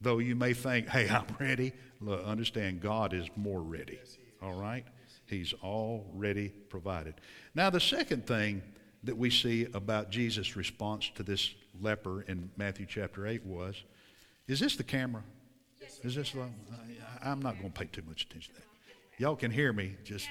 [0.00, 1.72] Though you may think, hey, I'm ready.
[2.00, 4.00] Look, understand, God is more ready.
[4.42, 4.84] All right?
[5.26, 7.14] He's already provided.
[7.54, 8.62] Now, the second thing
[9.04, 13.82] that we see about Jesus' response to this leper in Matthew chapter 8 was
[14.48, 15.22] is this the camera?
[16.02, 18.66] Is this the, I, I'm not going to pay too much attention to that.
[19.18, 19.96] Y'all can hear me.
[20.04, 20.28] Just.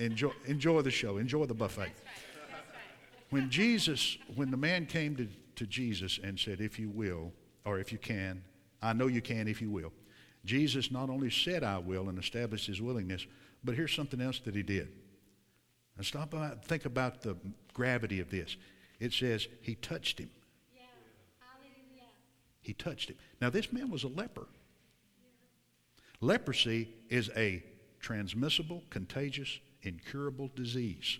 [0.00, 1.80] Enjoy, enjoy the show, enjoy the buffet.
[1.80, 2.50] That's right.
[2.50, 3.30] That's right.
[3.30, 7.32] When Jesus, when the man came to, to Jesus and said, If you will,
[7.64, 8.42] or if you can,
[8.82, 9.92] I know you can if you will,
[10.44, 13.26] Jesus not only said, I will, and established his willingness,
[13.62, 14.88] but here's something else that he did.
[15.96, 17.36] And stop and think about the
[17.74, 18.56] gravity of this.
[19.00, 20.30] It says, He touched him.
[20.74, 20.82] Yeah.
[22.62, 23.16] He touched him.
[23.40, 24.46] Now, this man was a leper.
[26.22, 27.62] Leprosy is a
[27.98, 31.18] transmissible, contagious, incurable disease.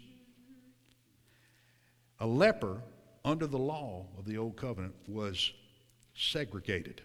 [2.21, 2.83] A leper,
[3.25, 5.53] under the law of the Old Covenant, was
[6.15, 7.01] segregated.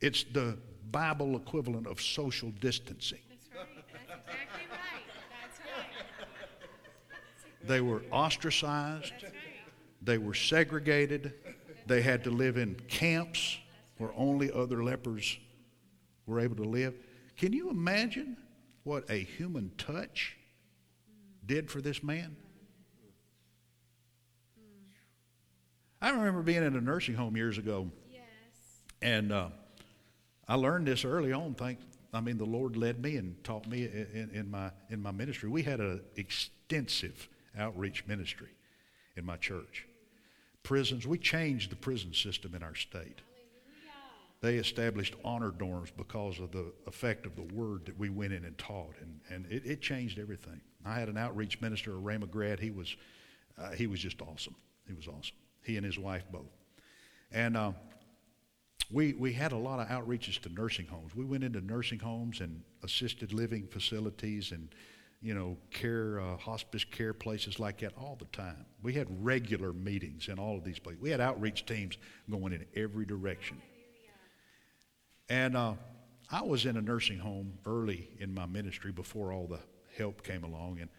[0.00, 0.56] It's the
[0.90, 3.18] Bible equivalent of social distancing.
[3.28, 3.66] That's right.
[4.06, 5.02] That's exactly right.
[5.42, 5.60] That's
[7.44, 7.68] right.
[7.68, 9.32] They were ostracized, right.
[10.02, 11.34] they were segregated,
[11.86, 13.58] they had to live in camps
[13.98, 15.38] where only other lepers
[16.26, 16.94] were able to live.
[17.36, 18.36] Can you imagine
[18.84, 20.36] what a human touch
[21.44, 22.36] did for this man?
[26.00, 28.22] I remember being in a nursing home years ago, Yes.
[29.02, 29.48] and uh,
[30.46, 31.54] I learned this early on.
[31.54, 31.78] Thank,
[32.12, 35.48] I mean, the Lord led me and taught me in, in my in my ministry.
[35.48, 38.48] We had an extensive outreach ministry,
[39.16, 39.86] in my church.
[40.62, 43.20] Prisons, we changed the prison system in our state.
[44.40, 48.44] They established honor dorms because of the effect of the word that we went in
[48.44, 50.60] and taught, and, and it, it changed everything.
[50.84, 52.60] I had an outreach minister, Ray McGrath.
[52.60, 52.96] He was,
[53.58, 54.54] uh, he was just awesome.
[54.86, 55.36] He was awesome.
[55.62, 56.52] He and his wife both.
[57.32, 57.72] And uh,
[58.90, 61.14] we, we had a lot of outreaches to nursing homes.
[61.14, 64.68] We went into nursing homes and assisted living facilities and,
[65.20, 68.64] you know, care, uh, hospice care places like that all the time.
[68.82, 71.02] We had regular meetings in all of these places.
[71.02, 71.98] We had outreach teams
[72.30, 73.60] going in every direction.
[75.28, 75.74] And uh,
[76.30, 79.60] I was in a nursing home early in my ministry before all the
[79.96, 80.78] help came along.
[80.80, 80.90] And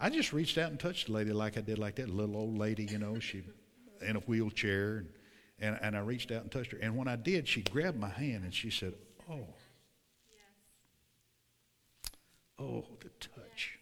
[0.00, 2.58] I just reached out and touched the lady like I did like that little old
[2.58, 3.42] lady, you know, she
[4.00, 4.98] in a wheelchair.
[4.98, 5.08] And,
[5.58, 6.78] and, and I reached out and touched her.
[6.78, 8.94] And when I did, she grabbed my hand and she said,
[9.30, 9.46] Oh.
[12.58, 13.78] Oh, the touch.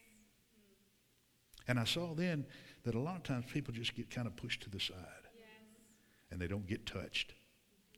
[1.69, 2.45] And I saw then
[2.83, 4.97] that a lot of times people just get kind of pushed to the side
[6.31, 7.35] and they don't get touched.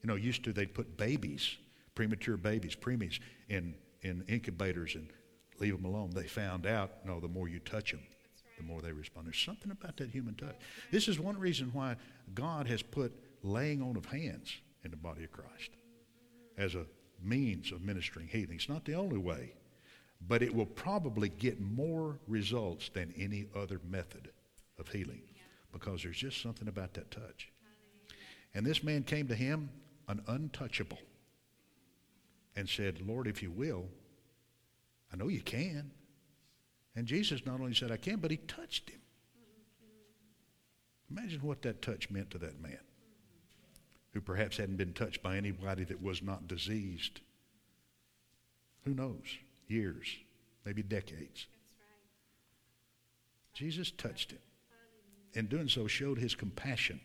[0.03, 1.57] You know, used to they'd put babies,
[1.97, 3.19] premature babies, preemies,
[3.49, 5.09] in, in incubators and
[5.59, 6.11] leave them alone.
[6.11, 8.03] They found out, no, the more you touch them,
[8.57, 9.27] the more they respond.
[9.27, 10.55] There's something about that human touch.
[10.93, 11.97] This is one reason why
[12.35, 14.53] God has put laying on of hands
[14.85, 15.71] in the body of Christ
[16.57, 16.87] as a
[17.23, 18.57] means of ministering healing.
[18.57, 19.55] It's not the only way,
[20.29, 24.31] but it will probably get more results than any other method
[24.79, 25.23] of healing
[25.73, 27.51] because there's just something about that touch.
[28.55, 29.69] And this man came to him,
[30.09, 30.99] an untouchable,
[32.57, 33.87] and said, Lord, if you will,
[35.13, 35.91] I know you can.
[36.97, 39.01] And Jesus not only said, I can, but he touched him.
[41.11, 42.79] Imagine what that touch meant to that man
[44.13, 47.21] who perhaps hadn't been touched by anybody that was not diseased.
[48.85, 49.37] Who knows?
[49.69, 50.07] Years,
[50.65, 51.47] maybe decades.
[53.53, 54.39] Jesus touched him.
[55.35, 56.99] In doing so, showed his compassion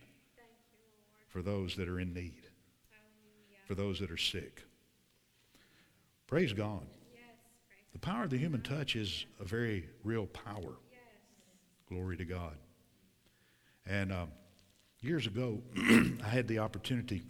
[1.28, 2.44] for those that are in need,
[3.68, 4.64] for those that are sick.
[6.32, 6.88] Praise God.
[7.92, 10.78] The power of the human touch is a very real power.
[11.90, 12.56] Glory to God.
[13.86, 14.28] And uh,
[15.02, 17.24] years ago, I had the opportunity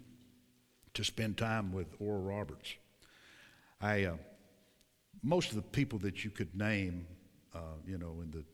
[0.94, 2.76] to spend time with Oral Roberts.
[3.80, 4.14] I, uh,
[5.20, 7.08] most of the people that you could name,
[7.52, 8.44] uh, you know, in the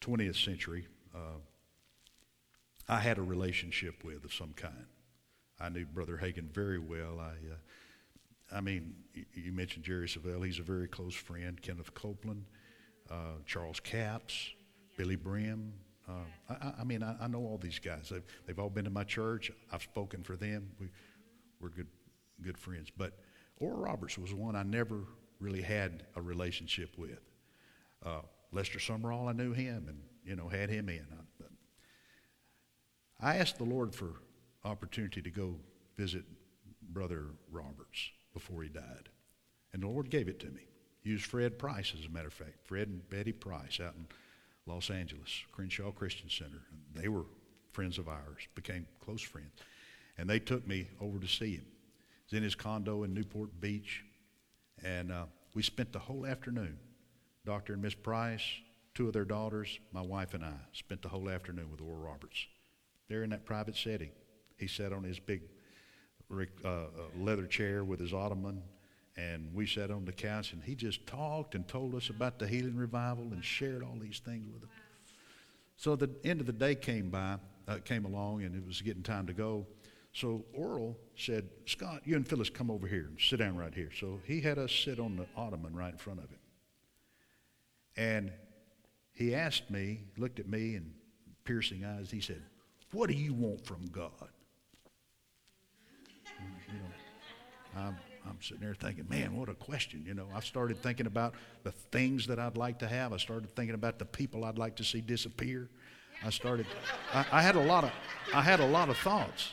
[0.00, 1.36] 20th century, uh,
[2.88, 4.86] I had a relationship with of some kind.
[5.60, 7.20] I knew Brother Hagin very well.
[7.20, 7.56] I, uh,
[8.54, 8.94] I mean,
[9.34, 10.44] you mentioned Jerry Savelle.
[10.44, 11.60] He's a very close friend.
[11.60, 12.44] Kenneth Copeland,
[13.10, 14.50] uh, Charles Capps,
[14.98, 15.72] Billye Brim.
[16.08, 16.12] Uh,
[16.50, 18.08] I, I, mean, I, I, know all these guys.
[18.10, 19.52] They've, they've, all been to my church.
[19.72, 20.70] I've spoken for them.
[20.80, 20.88] We,
[21.60, 21.86] we're good,
[22.42, 22.90] good friends.
[22.94, 23.18] But
[23.58, 25.04] Oral Roberts was one I never
[25.38, 27.20] really had a relationship with.
[28.04, 31.06] Uh, Lester Sumrall, I knew him and, you know, had him in.
[33.20, 34.14] I asked the Lord for
[34.64, 35.54] opportunity to go
[35.96, 36.24] visit
[36.92, 39.08] Brother Roberts before he died.
[39.72, 40.62] And the Lord gave it to me.
[41.02, 42.64] Used Fred Price, as a matter of fact.
[42.64, 44.06] Fred and Betty Price out in
[44.66, 46.62] Los Angeles, Crenshaw Christian Center.
[46.94, 47.24] They were
[47.72, 49.50] friends of ours, became close friends.
[50.18, 51.66] And they took me over to see him.
[52.26, 54.04] He was in his condo in Newport Beach.
[54.84, 55.24] And uh,
[55.54, 56.78] we spent the whole afternoon.
[57.44, 58.44] Doctor and Miss Price,
[58.94, 62.46] two of their daughters, my wife and I spent the whole afternoon with Oral Roberts.
[63.08, 64.10] There in that private setting.
[64.58, 65.42] He sat on his big
[66.64, 66.86] uh, uh,
[67.18, 68.62] leather chair with his ottoman,
[69.16, 72.46] and we sat on the couch, and he just talked and told us about the
[72.46, 74.68] healing revival and shared all these things with us.
[75.76, 77.36] So the end of the day came by,
[77.68, 79.66] uh, came along, and it was getting time to go.
[80.12, 83.90] So Oral said, Scott, you and Phyllis come over here and sit down right here.
[83.98, 86.38] So he had us sit on the ottoman right in front of him.
[87.96, 88.32] And
[89.12, 90.92] he asked me, looked at me and
[91.44, 92.42] piercing eyes, he said,
[92.92, 94.28] What do you want from God?
[96.68, 97.96] You know, I'm,
[98.28, 100.04] I'm sitting there thinking, man, what a question.
[100.06, 101.34] You know, I started thinking about
[101.64, 103.12] the things that I'd like to have.
[103.12, 105.68] I started thinking about the people I'd like to see disappear.
[106.24, 106.66] I started,
[107.12, 107.90] I, I had a lot of,
[108.32, 109.52] I had a lot of thoughts,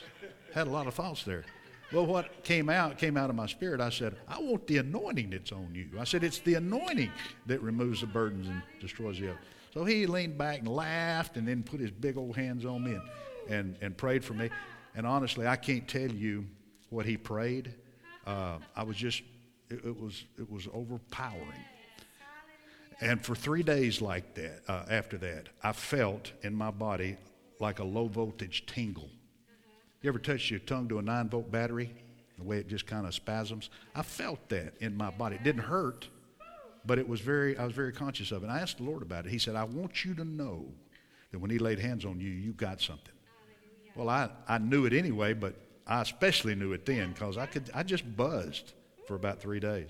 [0.53, 1.43] had a lot of thoughts there.
[1.91, 3.81] Well, what came out came out of my spirit.
[3.81, 5.89] I said, I want the anointing that's on you.
[5.99, 7.11] I said, it's the anointing
[7.47, 9.39] that removes the burdens and destroys the other.
[9.73, 12.91] So he leaned back and laughed and then put his big old hands on me
[12.93, 13.01] and,
[13.49, 14.49] and, and prayed for me.
[14.95, 16.45] And honestly, I can't tell you
[16.89, 17.73] what he prayed.
[18.25, 19.21] Uh, I was just,
[19.69, 21.63] it, it, was, it was overpowering.
[23.01, 27.17] And for three days like that, uh, after that, I felt in my body
[27.59, 29.09] like a low voltage tingle.
[30.01, 31.93] You ever touch your tongue to a nine volt battery?
[32.37, 33.69] The way it just kind of spasms.
[33.95, 35.35] I felt that in my body.
[35.35, 36.07] It didn't hurt,
[36.85, 38.47] but it was very, I was very conscious of it.
[38.47, 39.31] And I asked the Lord about it.
[39.31, 40.65] He said, I want you to know
[41.31, 43.13] that when he laid hands on you, you got something.
[43.95, 45.55] Well, I, I knew it anyway, but
[45.89, 48.73] I especially knew it then because I, could, I just buzzed
[49.07, 49.89] for about three days.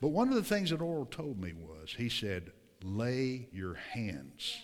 [0.00, 2.52] But one of the things that Oral told me was, he said,
[2.84, 4.56] lay your hands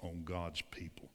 [0.00, 1.08] on God's people.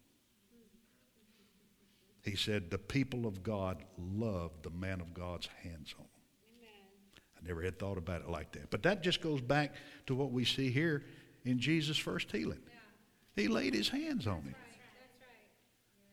[2.26, 6.72] He said, the people of God love the man of God's hands on them.
[7.38, 8.72] I never had thought about it like that.
[8.72, 9.76] But that just goes back
[10.08, 11.06] to what we see here
[11.46, 12.62] in Jesus' first healing.
[13.36, 14.56] He laid his hands on him.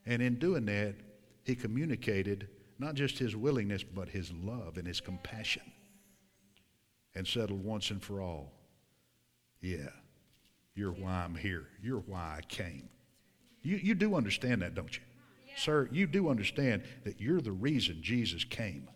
[0.05, 0.95] And in doing that,
[1.49, 2.47] he communicated
[2.79, 5.63] not just his willingness, but his love and his compassion.
[7.15, 8.53] And settled once and for all
[9.61, 9.89] yeah,
[10.75, 11.67] you're why I'm here.
[11.83, 12.89] You're why I came.
[13.63, 15.03] You, you do understand that, don't you?
[15.57, 18.89] Sir, you do understand that you're the reason Jesus came.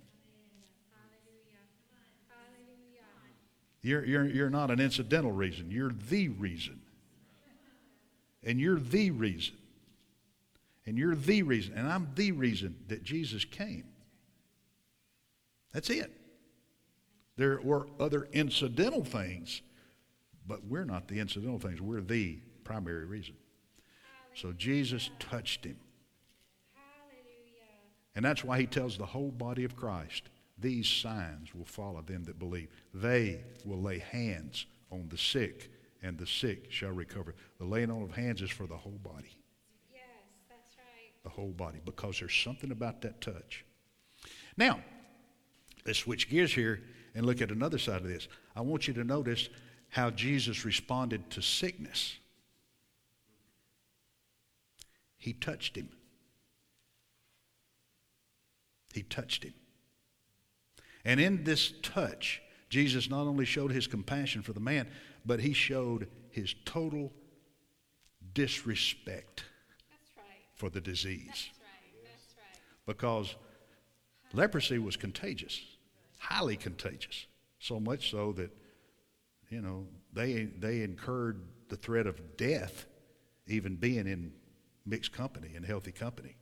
[3.81, 6.81] You're, you're, you're not an incidental reason, you're the reason.
[8.45, 9.57] And you're the reason.
[10.87, 11.75] And you're the reason.
[11.75, 13.85] And I'm the reason that Jesus came.
[15.73, 16.11] That's it.
[17.37, 19.63] There were other incidental things,
[20.47, 21.81] but we're not the incidental things.
[21.81, 23.35] We're the primary reason.
[24.35, 25.77] So Jesus touched him.
[28.15, 30.25] And that's why he tells the whole body of Christ
[30.59, 32.69] these signs will follow them that believe.
[32.95, 35.71] They will lay hands on the sick,
[36.03, 37.35] and the sick shall recover.
[37.59, 39.37] The laying on of hands is for the whole body.
[41.25, 43.65] The whole body, because there's something about that touch.
[44.57, 44.81] Now,
[45.87, 46.83] let's switch gears here
[47.15, 48.29] and look at another side of this.
[48.57, 49.49] I want you to notice
[49.89, 52.17] how Jesus responded to sickness.
[55.19, 55.91] He touched him.
[58.93, 59.55] He touched him.
[61.05, 64.89] And in this touch, Jesus not only showed his compassion for the man,
[65.25, 67.13] but he showed his total
[68.35, 69.45] disrespect.
[70.63, 71.27] For the disease.
[71.27, 72.05] That's right.
[72.05, 72.87] That's right.
[72.87, 73.35] Because
[74.33, 75.61] leprosy was contagious,
[76.19, 77.27] highly contagious.
[77.59, 78.51] So much so that,
[79.51, 82.87] you know, they, they incurred the threat of death
[83.49, 84.33] even being in
[84.87, 86.37] mixed company and healthy company.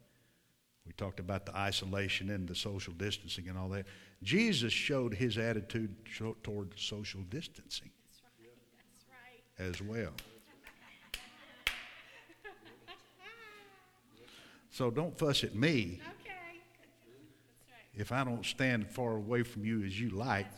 [0.86, 3.86] We talked about the isolation and the social distancing and all that.
[4.22, 5.94] Jesus showed his attitude
[6.42, 8.52] toward social distancing That's right.
[9.58, 9.80] That's right.
[9.80, 10.12] as well.
[14.70, 16.32] So don't fuss at me Okay.
[17.68, 17.84] Right.
[17.94, 20.46] if I don't stand far away from you as you like.
[20.46, 20.54] Right.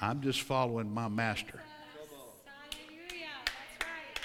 [0.00, 1.60] I'm just following my master.
[2.44, 3.26] Hallelujah.
[3.44, 4.20] That's right.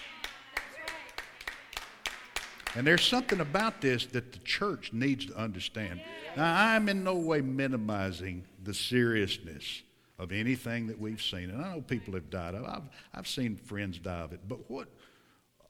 [0.56, 2.78] That's right.
[2.78, 6.02] And there's something about this that the church needs to understand.
[6.36, 9.84] Now, I'm in no way minimizing the seriousness
[10.20, 11.50] of anything that we've seen.
[11.50, 12.70] And I know people have died of it.
[12.70, 14.40] I've, I've seen friends die of it.
[14.48, 14.88] But what,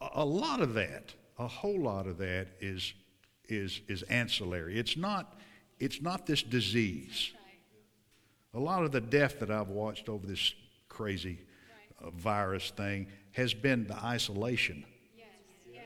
[0.01, 2.93] a lot of that, a whole lot of that is,
[3.49, 4.77] is, is ancillary.
[4.77, 5.39] It's not,
[5.79, 7.31] it's not this disease.
[8.53, 10.53] A lot of the death that I've watched over this
[10.87, 11.39] crazy
[12.01, 14.85] uh, virus thing has been the isolation.
[15.17, 15.27] Yes.
[15.73, 15.83] Yes.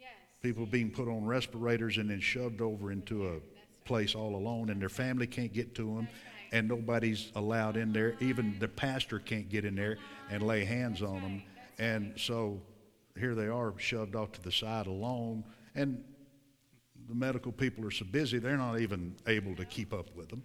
[0.00, 0.08] Yes.
[0.42, 3.38] People being put on respirators and then shoved over into a
[3.84, 6.08] place all alone, and their family can't get to them,
[6.50, 8.16] and nobody's allowed in there.
[8.20, 9.96] Even the pastor can't get in there
[10.28, 11.42] and lay hands on them.
[11.78, 12.60] And so
[13.16, 15.44] here they are shoved off to the side alone,
[15.76, 16.02] and
[17.08, 20.42] the medical people are so busy they're not even able to keep up with them.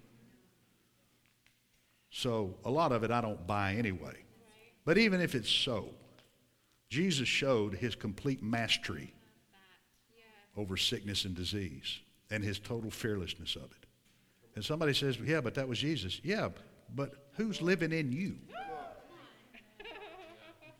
[2.10, 4.24] So a lot of it I don't buy anyway.
[4.84, 5.90] But even if it's so,
[6.88, 9.14] Jesus showed his complete mastery
[10.56, 12.00] over sickness and disease
[12.30, 13.86] and his total fearlessness of it.
[14.54, 16.20] And somebody says, Yeah, but that was Jesus.
[16.22, 16.50] Yeah,
[16.94, 18.36] but who's living in you?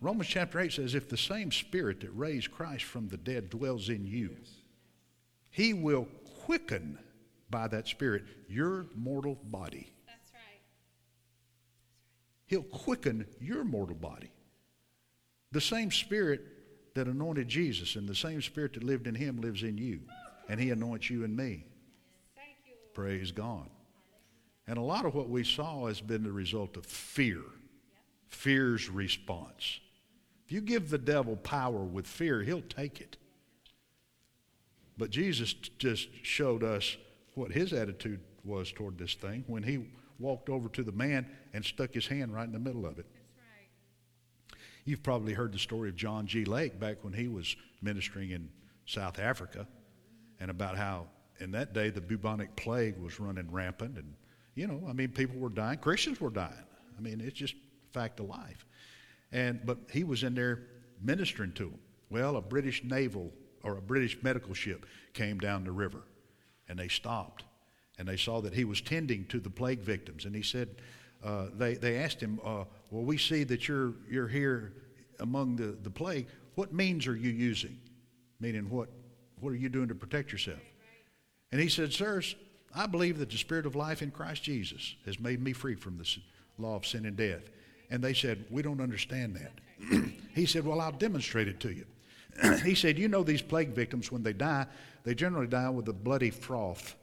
[0.03, 3.89] Romans chapter 8 says, If the same spirit that raised Christ from the dead dwells
[3.89, 4.37] in you,
[5.53, 6.09] he will
[6.45, 6.99] quicken
[7.51, 9.93] by that spirit your mortal body.
[10.07, 10.61] That's right.
[12.47, 14.33] He'll quicken your mortal body.
[15.53, 16.41] The same spirit
[16.95, 20.01] that anointed Jesus and the same spirit that lived in him lives in you.
[20.49, 21.67] And he anoints you and me.
[22.35, 23.69] Thank you, Praise God.
[24.67, 27.43] And a lot of what we saw has been the result of fear,
[28.29, 29.81] fear's response.
[30.47, 33.17] If you give the devil power with fear, he'll take it.
[34.99, 36.97] But Jesus just showed us
[37.35, 39.87] what his attitude was toward this thing when he
[40.19, 43.07] walked over to the man and stuck his hand right in the middle of it.
[43.37, 44.59] Right.
[44.85, 46.45] You've probably heard the story of John G.
[46.45, 48.49] Lake back when he was ministering in
[48.87, 49.67] South Africa
[50.41, 51.07] and about how
[51.41, 54.15] in that day the bubonic plague was running rampant and
[54.55, 56.53] you know, I mean people were dying, Christians were dying.
[56.97, 57.55] I mean, it's just
[57.93, 58.67] fact of life.
[59.33, 60.65] And but he was in there
[61.01, 61.79] ministering to them.
[62.11, 63.33] Well, a British naval
[63.63, 66.03] or a British medical ship came down the river
[66.69, 67.45] and they stopped
[67.99, 70.25] and they saw that he was tending to the plague victims.
[70.25, 70.69] And he said,
[71.23, 74.73] uh, they, they asked him, uh, Well, we see that you're, you're here
[75.21, 76.27] among the, the plague.
[76.55, 77.79] What means are you using?
[78.41, 78.89] Meaning, what,
[79.41, 80.61] what are you doing to protect yourself?
[81.53, 82.35] And he said, Sirs,
[82.75, 85.99] I believe that the Spirit of life in Christ Jesus has made me free from
[85.99, 86.09] the
[86.59, 87.51] law of sin and death.
[87.91, 90.03] And they said, We don't understand that.
[90.35, 91.85] he said, Well, I'll demonstrate it to you.
[92.65, 94.67] he said, You know, these plague victims, when they die,
[95.05, 96.97] they generally die with a bloody froth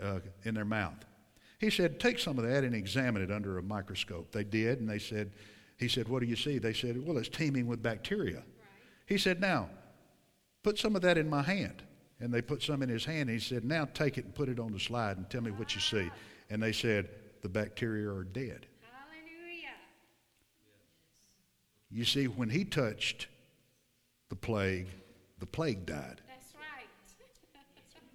[0.00, 1.04] uh, in their mouth.
[1.58, 4.30] He said, Take some of that and examine it under a microscope.
[4.32, 5.32] They did, and they said,
[5.76, 6.58] He said, What do you see?
[6.58, 8.36] They said, Well, it's teeming with bacteria.
[8.36, 8.44] Right.
[9.06, 9.68] He said, Now,
[10.62, 11.82] put some of that in my hand.
[12.20, 14.48] And they put some in his hand, and he said, Now take it and put
[14.48, 16.10] it on the slide and tell me what you see.
[16.50, 17.08] And they said,
[17.42, 18.66] The bacteria are dead.
[18.82, 19.76] Hallelujah.
[21.90, 23.28] You see, when he touched
[24.28, 24.88] the plague,
[25.38, 26.20] the plague died.
[26.26, 26.88] That's right.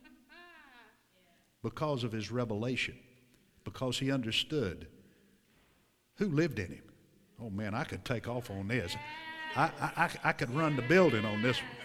[1.64, 2.98] because of his revelation,
[3.64, 4.88] because he understood
[6.18, 6.84] who lived in him.
[7.42, 8.96] Oh man, I could take off on this.
[9.56, 11.70] I, I, I could run the building on this one.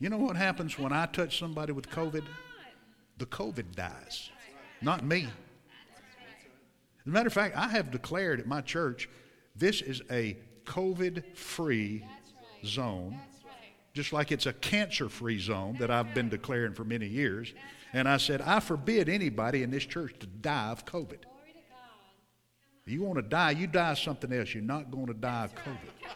[0.00, 2.24] You know what happens when I touch somebody with COVID?
[3.16, 4.28] The COVID dies,
[4.82, 5.28] not me.
[7.04, 9.10] As a matter of fact, I have declared at my church
[9.54, 12.02] this is a COVID free
[12.64, 13.18] zone,
[13.92, 17.52] just like it's a cancer free zone that I've been declaring for many years.
[17.92, 21.18] And I said, I forbid anybody in this church to die of COVID.
[22.86, 24.54] You want to die, you die of something else.
[24.54, 26.08] You're not going to die of COVID.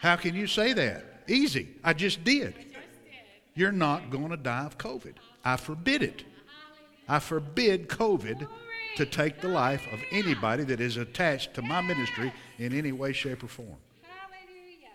[0.00, 1.04] How can you say that?
[1.28, 1.68] Easy.
[1.82, 2.54] I just did.
[3.54, 5.14] You're not going to die of COVID.
[5.44, 6.24] I forbid it.
[7.08, 8.48] I forbid COVID
[8.96, 13.12] to take the life of anybody that is attached to my ministry in any way,
[13.12, 13.76] shape, or form.
[14.02, 14.88] Hallelujah.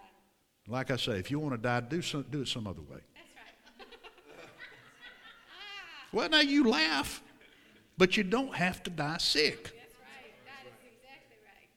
[0.68, 3.00] Like I say, if you want to die, do, some, do it some other way.
[3.16, 3.36] That's
[3.80, 3.90] right.
[6.12, 7.22] Well, now you laugh,
[7.98, 9.64] but you don't have to die sick.
[9.64, 10.34] That's right.
[10.46, 11.70] That is exactly right.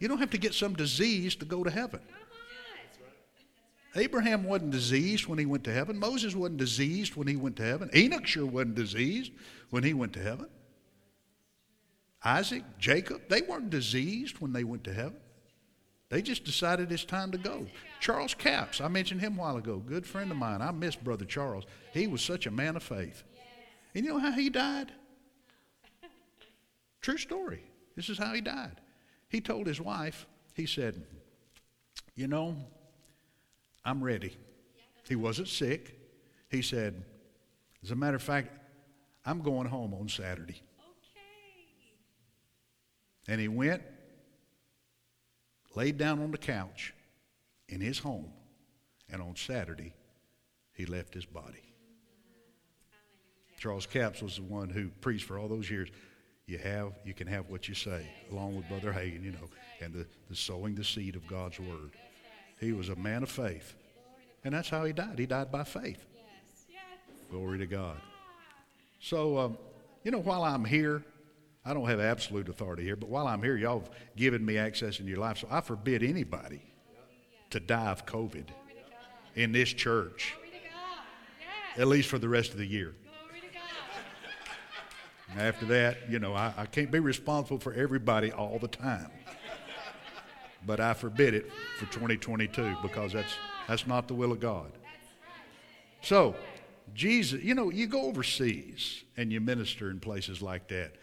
[0.00, 2.00] You don't have to get some disease to go to heaven.
[3.96, 5.98] Abraham wasn't diseased when he went to heaven.
[5.98, 7.90] Moses wasn't diseased when he went to heaven.
[7.94, 9.32] Enoch sure wasn't diseased
[9.70, 10.46] when he went to heaven.
[12.24, 15.18] Isaac, Jacob, they weren't diseased when they went to heaven.
[16.10, 17.66] They just decided it's time to go.
[18.00, 20.62] Charles Capps, I mentioned him a while ago, good friend of mine.
[20.62, 21.64] I miss Brother Charles.
[21.92, 23.24] He was such a man of faith.
[23.94, 24.92] And you know how he died?
[27.00, 27.62] True story.
[27.94, 28.80] This is how he died.
[29.28, 31.02] He told his wife, he said,
[32.14, 32.56] You know,
[33.88, 34.36] I'm ready.
[35.08, 35.98] He wasn't sick.
[36.50, 37.02] He said,
[37.82, 38.50] As a matter of fact,
[39.24, 40.60] I'm going home on Saturday.
[40.78, 41.22] Okay.
[43.28, 43.80] And he went,
[45.74, 46.92] laid down on the couch
[47.70, 48.30] in his home,
[49.10, 49.94] and on Saturday,
[50.74, 51.62] he left his body.
[53.58, 55.88] Charles Capps was the one who preached for all those years.
[56.44, 59.48] You have, you can have what you say, along with Brother Hagin, you know,
[59.80, 61.92] and the, the sowing the seed of God's word.
[62.60, 63.74] He was a man of faith.
[64.44, 65.18] And that's how he died.
[65.18, 66.04] He died by faith.
[66.14, 66.64] Yes.
[66.68, 67.18] Yes.
[67.30, 67.96] Glory to God.
[69.00, 69.58] So, um,
[70.04, 71.04] you know, while I'm here,
[71.64, 75.00] I don't have absolute authority here, but while I'm here, y'all have given me access
[75.00, 75.38] in your life.
[75.38, 76.62] So I forbid anybody
[77.50, 78.46] to die of COVID
[79.34, 80.34] in this church,
[81.76, 82.94] at least for the rest of the year.
[85.36, 89.10] After that, you know, I, I can't be responsible for everybody all the time.
[90.66, 93.34] But I forbid it for 2022 because that's,
[93.68, 94.72] that's not the will of God.
[96.00, 96.34] So,
[96.94, 100.94] Jesus, you know, you go overseas and you minister in places like that.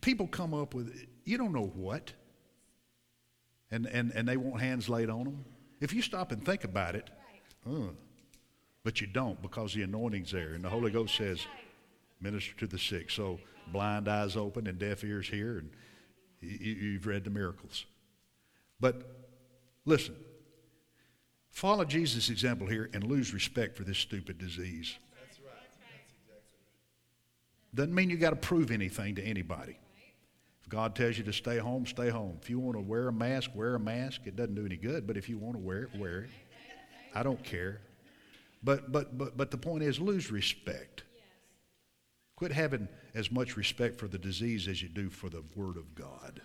[0.00, 2.12] People come up with, you don't know what,
[3.70, 5.44] and, and, and they want hands laid on them.
[5.80, 7.10] If you stop and think about it,
[7.68, 7.90] uh,
[8.84, 10.54] but you don't because the anointing's there.
[10.54, 11.46] And the Holy Ghost says,
[12.20, 13.10] minister to the sick.
[13.10, 13.38] So
[13.70, 15.70] blind eyes open and deaf ears hear, and
[16.40, 17.84] you, you've read the miracles.
[18.80, 19.02] But
[19.84, 20.14] listen,
[21.52, 24.96] follow Jesus' example here and lose respect for this stupid disease.
[25.14, 25.54] That's right.
[27.74, 29.78] Doesn't mean you got to prove anything to anybody.
[30.62, 32.38] If God tells you to stay home, stay home.
[32.42, 34.22] If you want to wear a mask, wear a mask.
[34.24, 36.30] It doesn't do any good, but if you want to wear it, wear it.
[37.14, 37.80] I don't care.
[38.64, 41.02] But but but but the point is lose respect.
[42.36, 45.94] Quit having as much respect for the disease as you do for the word of
[45.94, 46.40] God.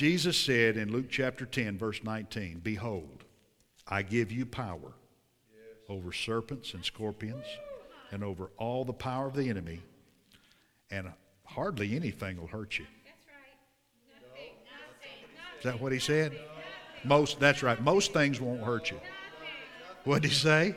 [0.00, 3.22] Jesus said in Luke chapter 10, verse 19, Behold,
[3.86, 4.94] I give you power
[5.90, 7.44] over serpents and scorpions
[8.10, 9.82] and over all the power of the enemy,
[10.90, 11.12] and
[11.44, 12.86] hardly anything will hurt you.
[15.58, 16.32] Is that what he said?
[17.04, 17.78] Most, that's right.
[17.82, 18.98] Most things won't hurt you.
[20.04, 20.74] What did he say?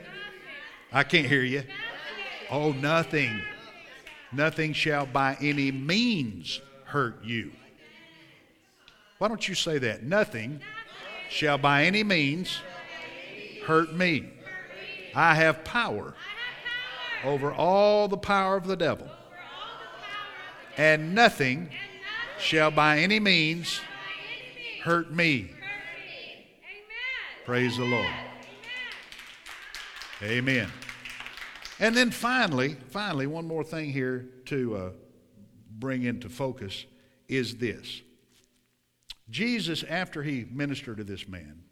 [0.91, 1.63] I can't hear you.
[2.51, 3.41] Oh, nothing.
[4.33, 7.53] Nothing shall by any means hurt you.
[9.23, 10.03] Why don't you say that?
[10.03, 10.59] Nothing
[11.29, 12.59] shall by any means
[13.65, 14.25] hurt me.
[15.15, 16.13] I have power
[17.23, 19.09] over all the power of the devil.
[20.75, 21.69] And nothing
[22.37, 23.79] shall by any means
[24.83, 25.51] hurt me.
[27.45, 28.13] Praise the Lord.
[30.21, 30.67] Amen.
[31.79, 34.89] And then finally, finally, one more thing here to uh,
[35.79, 36.85] bring into focus
[37.29, 38.01] is this.
[39.33, 41.63] Jesus, after he ministered to this man,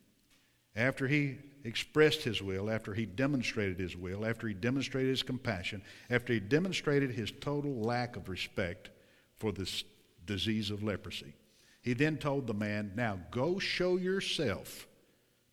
[0.76, 5.84] after he expressed his will, after he demonstrated his will, after he demonstrated his compassion,
[6.10, 8.90] after he demonstrated his total lack of respect
[9.38, 9.84] for this
[10.26, 11.36] disease of leprosy,
[11.84, 14.88] he then told the man, Now go show yourself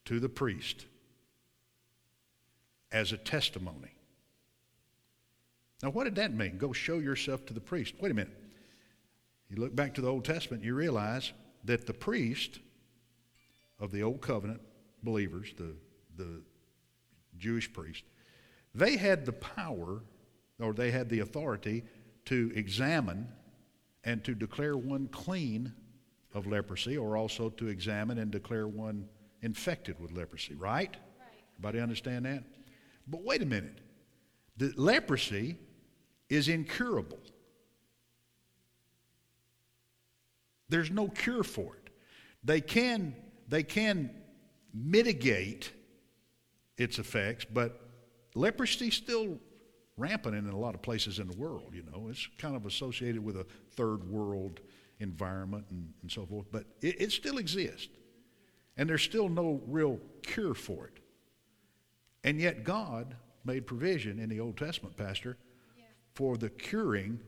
[0.06, 0.86] to the priest
[2.90, 3.92] as a testimony.
[5.82, 6.56] Now, what did that mean?
[6.56, 7.92] Go show yourself to the priest.
[8.00, 8.32] Wait a minute.
[9.50, 11.34] You look back to the Old Testament, you realize
[11.68, 12.60] that the priest
[13.78, 14.62] of the Old Covenant
[15.02, 15.76] believers, the,
[16.16, 16.42] the
[17.36, 18.04] Jewish priest,
[18.74, 20.02] they had the power
[20.58, 21.84] or they had the authority
[22.24, 23.28] to examine
[24.02, 25.74] and to declare one clean
[26.32, 29.06] of leprosy or also to examine and declare one
[29.42, 30.96] infected with leprosy, right?
[31.58, 32.44] Everybody understand that?
[33.06, 33.80] But wait a minute.
[34.56, 35.58] The leprosy
[36.30, 37.18] is incurable.
[40.68, 41.90] There's no cure for it.
[42.44, 43.14] They can,
[43.48, 44.10] they can
[44.74, 45.72] mitigate
[46.76, 47.80] its effects, but
[48.34, 49.38] leprosy is still
[49.96, 52.08] rampant in a lot of places in the world, you know.
[52.08, 54.60] It's kind of associated with a third world
[55.00, 57.88] environment and, and so forth, but it, it still exists.
[58.76, 61.00] And there's still no real cure for it.
[62.22, 65.36] And yet God made provision in the Old Testament, Pastor,
[66.14, 67.18] for the curing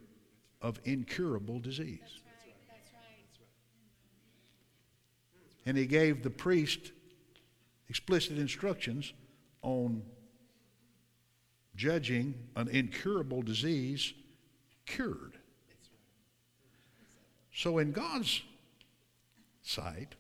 [0.61, 2.01] of incurable disease.
[2.03, 2.55] That's right.
[2.69, 3.01] That's right.
[5.67, 6.93] And he gave the priest
[7.89, 9.13] explicit instructions
[9.63, 10.03] on
[11.77, 14.13] judging an incurable disease
[14.87, 15.35] cured.
[17.53, 18.43] So, in God's
[19.63, 20.15] sight,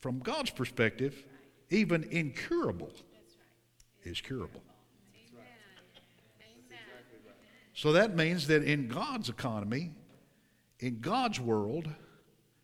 [0.00, 1.24] from God's perspective,
[1.70, 2.90] even incurable
[4.02, 4.62] is curable.
[7.74, 9.92] So that means that in God's economy,
[10.80, 11.88] in God's world,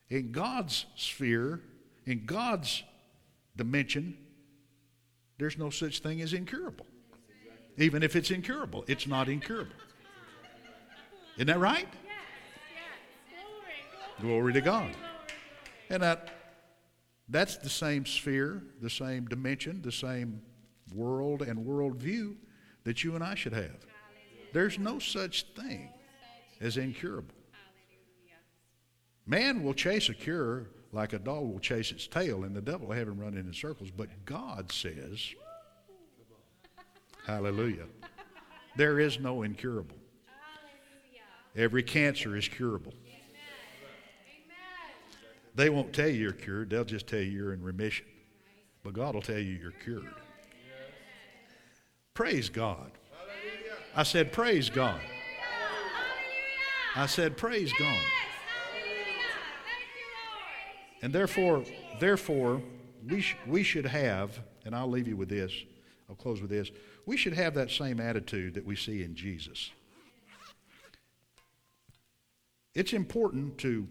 [0.08, 1.60] in God's sphere,
[2.04, 2.82] in God's
[3.56, 4.16] dimension,
[5.38, 6.86] there's no such thing as incurable.
[7.78, 9.72] Even if it's incurable, it's not incurable.
[11.36, 11.88] Isn't that right?
[14.20, 14.92] Glory to God.
[15.90, 16.30] And that,
[17.28, 20.40] that's the same sphere, the same dimension, the same
[20.94, 22.36] world and worldview
[22.84, 23.84] that you and I should have.
[24.54, 25.90] There's no such thing
[26.60, 27.35] as incurable.
[29.26, 32.88] Man will chase a cure like a dog will chase its tail, and the devil
[32.88, 33.90] will have him running in circles.
[33.90, 35.34] But God says,
[37.26, 37.86] Hallelujah,
[38.76, 39.96] there is no incurable.
[41.54, 42.94] Every cancer is curable.
[45.54, 48.06] They won't tell you you're cured, they'll just tell you you're in remission.
[48.82, 50.06] But God will tell you you're cured.
[52.14, 52.92] Praise God.
[53.94, 55.00] I said, Praise God.
[56.94, 57.88] I said, Praise God.
[57.88, 58.26] Yes.
[58.76, 59.22] Hallelujah.
[59.64, 60.85] Thank you, Lord.
[61.02, 61.64] And therefore,
[62.00, 62.62] therefore,
[63.08, 65.52] we, sh- we should have, and I'll leave you with this,
[66.08, 66.70] I'll close with this.
[67.04, 69.70] We should have that same attitude that we see in Jesus.
[72.74, 73.88] It's important to,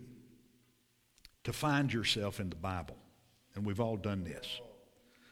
[1.44, 2.98] to find yourself in the Bible,
[3.56, 4.62] and we've all done this.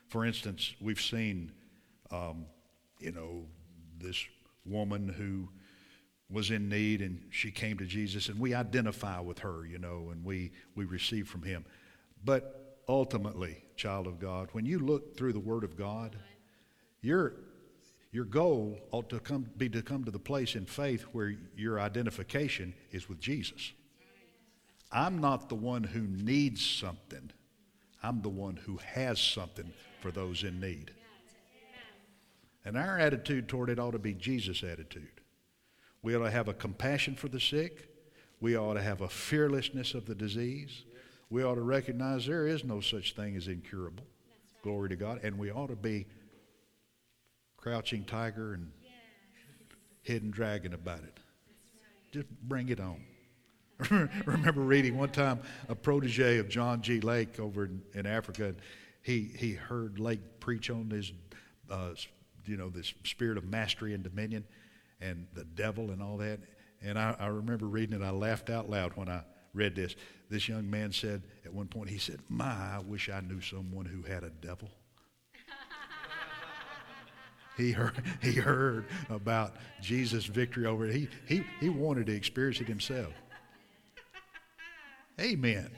[0.08, 1.52] For instance, we've seen,
[2.12, 2.46] um,
[3.00, 3.46] you know,
[4.00, 4.26] this
[4.66, 5.50] woman who
[6.34, 10.10] was in need and she came to Jesus and we identify with her, you know,
[10.12, 11.64] and we, we receive from him.
[12.26, 16.18] But ultimately, child of God, when you look through the Word of God,
[17.02, 17.36] your,
[18.12, 21.80] your goal ought to come, be to come to the place in faith where your
[21.80, 23.72] identification is with Jesus.
[24.92, 27.32] I'm not the one who needs something.
[28.02, 29.72] I'm the one who has something
[30.02, 30.92] for those in need.
[32.66, 35.23] And our attitude toward it ought to be Jesus' attitude.
[36.04, 37.88] We ought to have a compassion for the sick.
[38.42, 40.84] We ought to have a fearlessness of the disease.
[41.30, 44.04] We ought to recognize there is no such thing as incurable.
[44.64, 45.22] Glory to God.
[45.24, 46.06] And we ought to be
[47.58, 48.70] crouching tiger and
[50.02, 51.20] hidden dragon about it.
[52.12, 53.02] Just bring it on.
[54.26, 55.40] remember reading one time
[55.70, 57.00] a protege of John G.
[57.00, 58.54] Lake over in, in Africa.
[59.02, 61.14] He, he heard Lake preach on his,
[61.70, 61.92] uh,
[62.46, 64.44] you know, this spirit of mastery and dominion
[65.02, 66.40] and the devil and all that.
[66.82, 68.04] And I, I remember reading it.
[68.04, 69.24] I laughed out loud when I
[69.54, 69.96] read this.
[70.30, 73.86] This young man said at one point, he said, My, I wish I knew someone
[73.86, 74.70] who had a devil.
[77.58, 80.96] he heard, he heard about Jesus' victory over it.
[80.96, 83.14] He, he, he wanted to experience it himself.
[85.22, 85.70] Amen.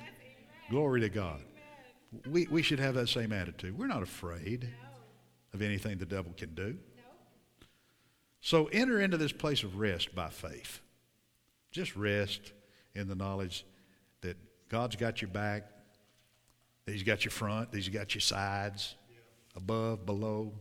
[0.69, 1.41] Glory to God.
[2.29, 3.77] We, we should have that same attitude.
[3.77, 4.69] We're not afraid
[5.53, 6.77] of anything the devil can do.
[8.45, 10.79] So enter into this place of rest by faith.
[11.71, 12.53] Just rest
[12.93, 13.65] in the knowledge
[14.21, 14.37] that
[14.69, 15.63] God's got your back,
[16.85, 18.97] that He's got your front, that He's got your sides,
[19.55, 20.53] above, below.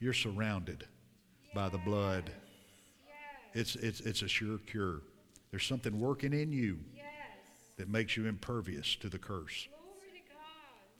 [0.00, 0.84] You're surrounded
[1.54, 2.30] by the blood.
[3.54, 5.00] It's, it's, it's a sure cure.
[5.50, 6.78] There's something working in you
[7.78, 9.66] that makes you impervious to the curse.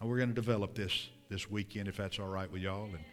[0.00, 3.04] And we're going to develop this this weekend, if that's all right with y'all, and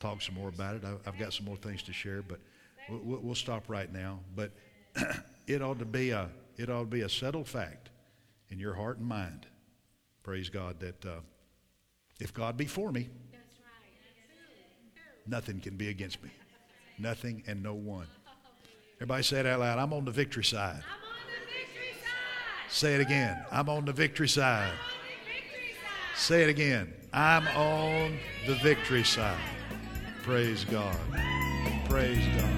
[0.00, 0.82] talk some more about it.
[0.84, 2.38] I, have got some more things to share, but
[2.88, 4.20] we'll, we'll stop right now.
[4.34, 4.52] But
[5.46, 7.90] it ought to be a it ought to be a settled fact
[8.48, 9.46] in your heart and mind.
[10.22, 11.20] Praise God that uh,
[12.18, 13.08] if God be for me,
[15.26, 16.30] nothing can be against me.
[16.98, 18.06] Nothing and no one.
[18.96, 19.78] Everybody say it out loud.
[19.78, 20.82] I'm on the victory side.
[22.68, 23.44] Say it again.
[23.52, 24.72] I'm on the victory side.
[26.14, 26.92] Say it again.
[27.12, 29.55] I'm on the victory side.
[30.26, 30.98] Praise God.
[31.88, 32.50] Praise God.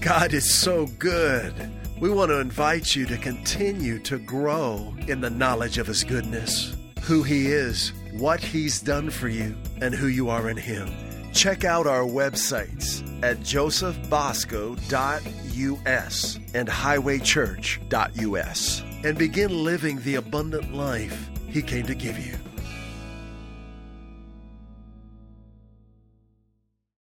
[0.00, 1.52] God is so good.
[1.98, 6.76] We want to invite you to continue to grow in the knowledge of His goodness,
[7.02, 10.88] who He is, what He's done for you, and who you are in Him.
[11.32, 21.60] Check out our websites at josephbosco.us and highwaychurch.us and begin living the abundant life He
[21.60, 22.36] came to give you.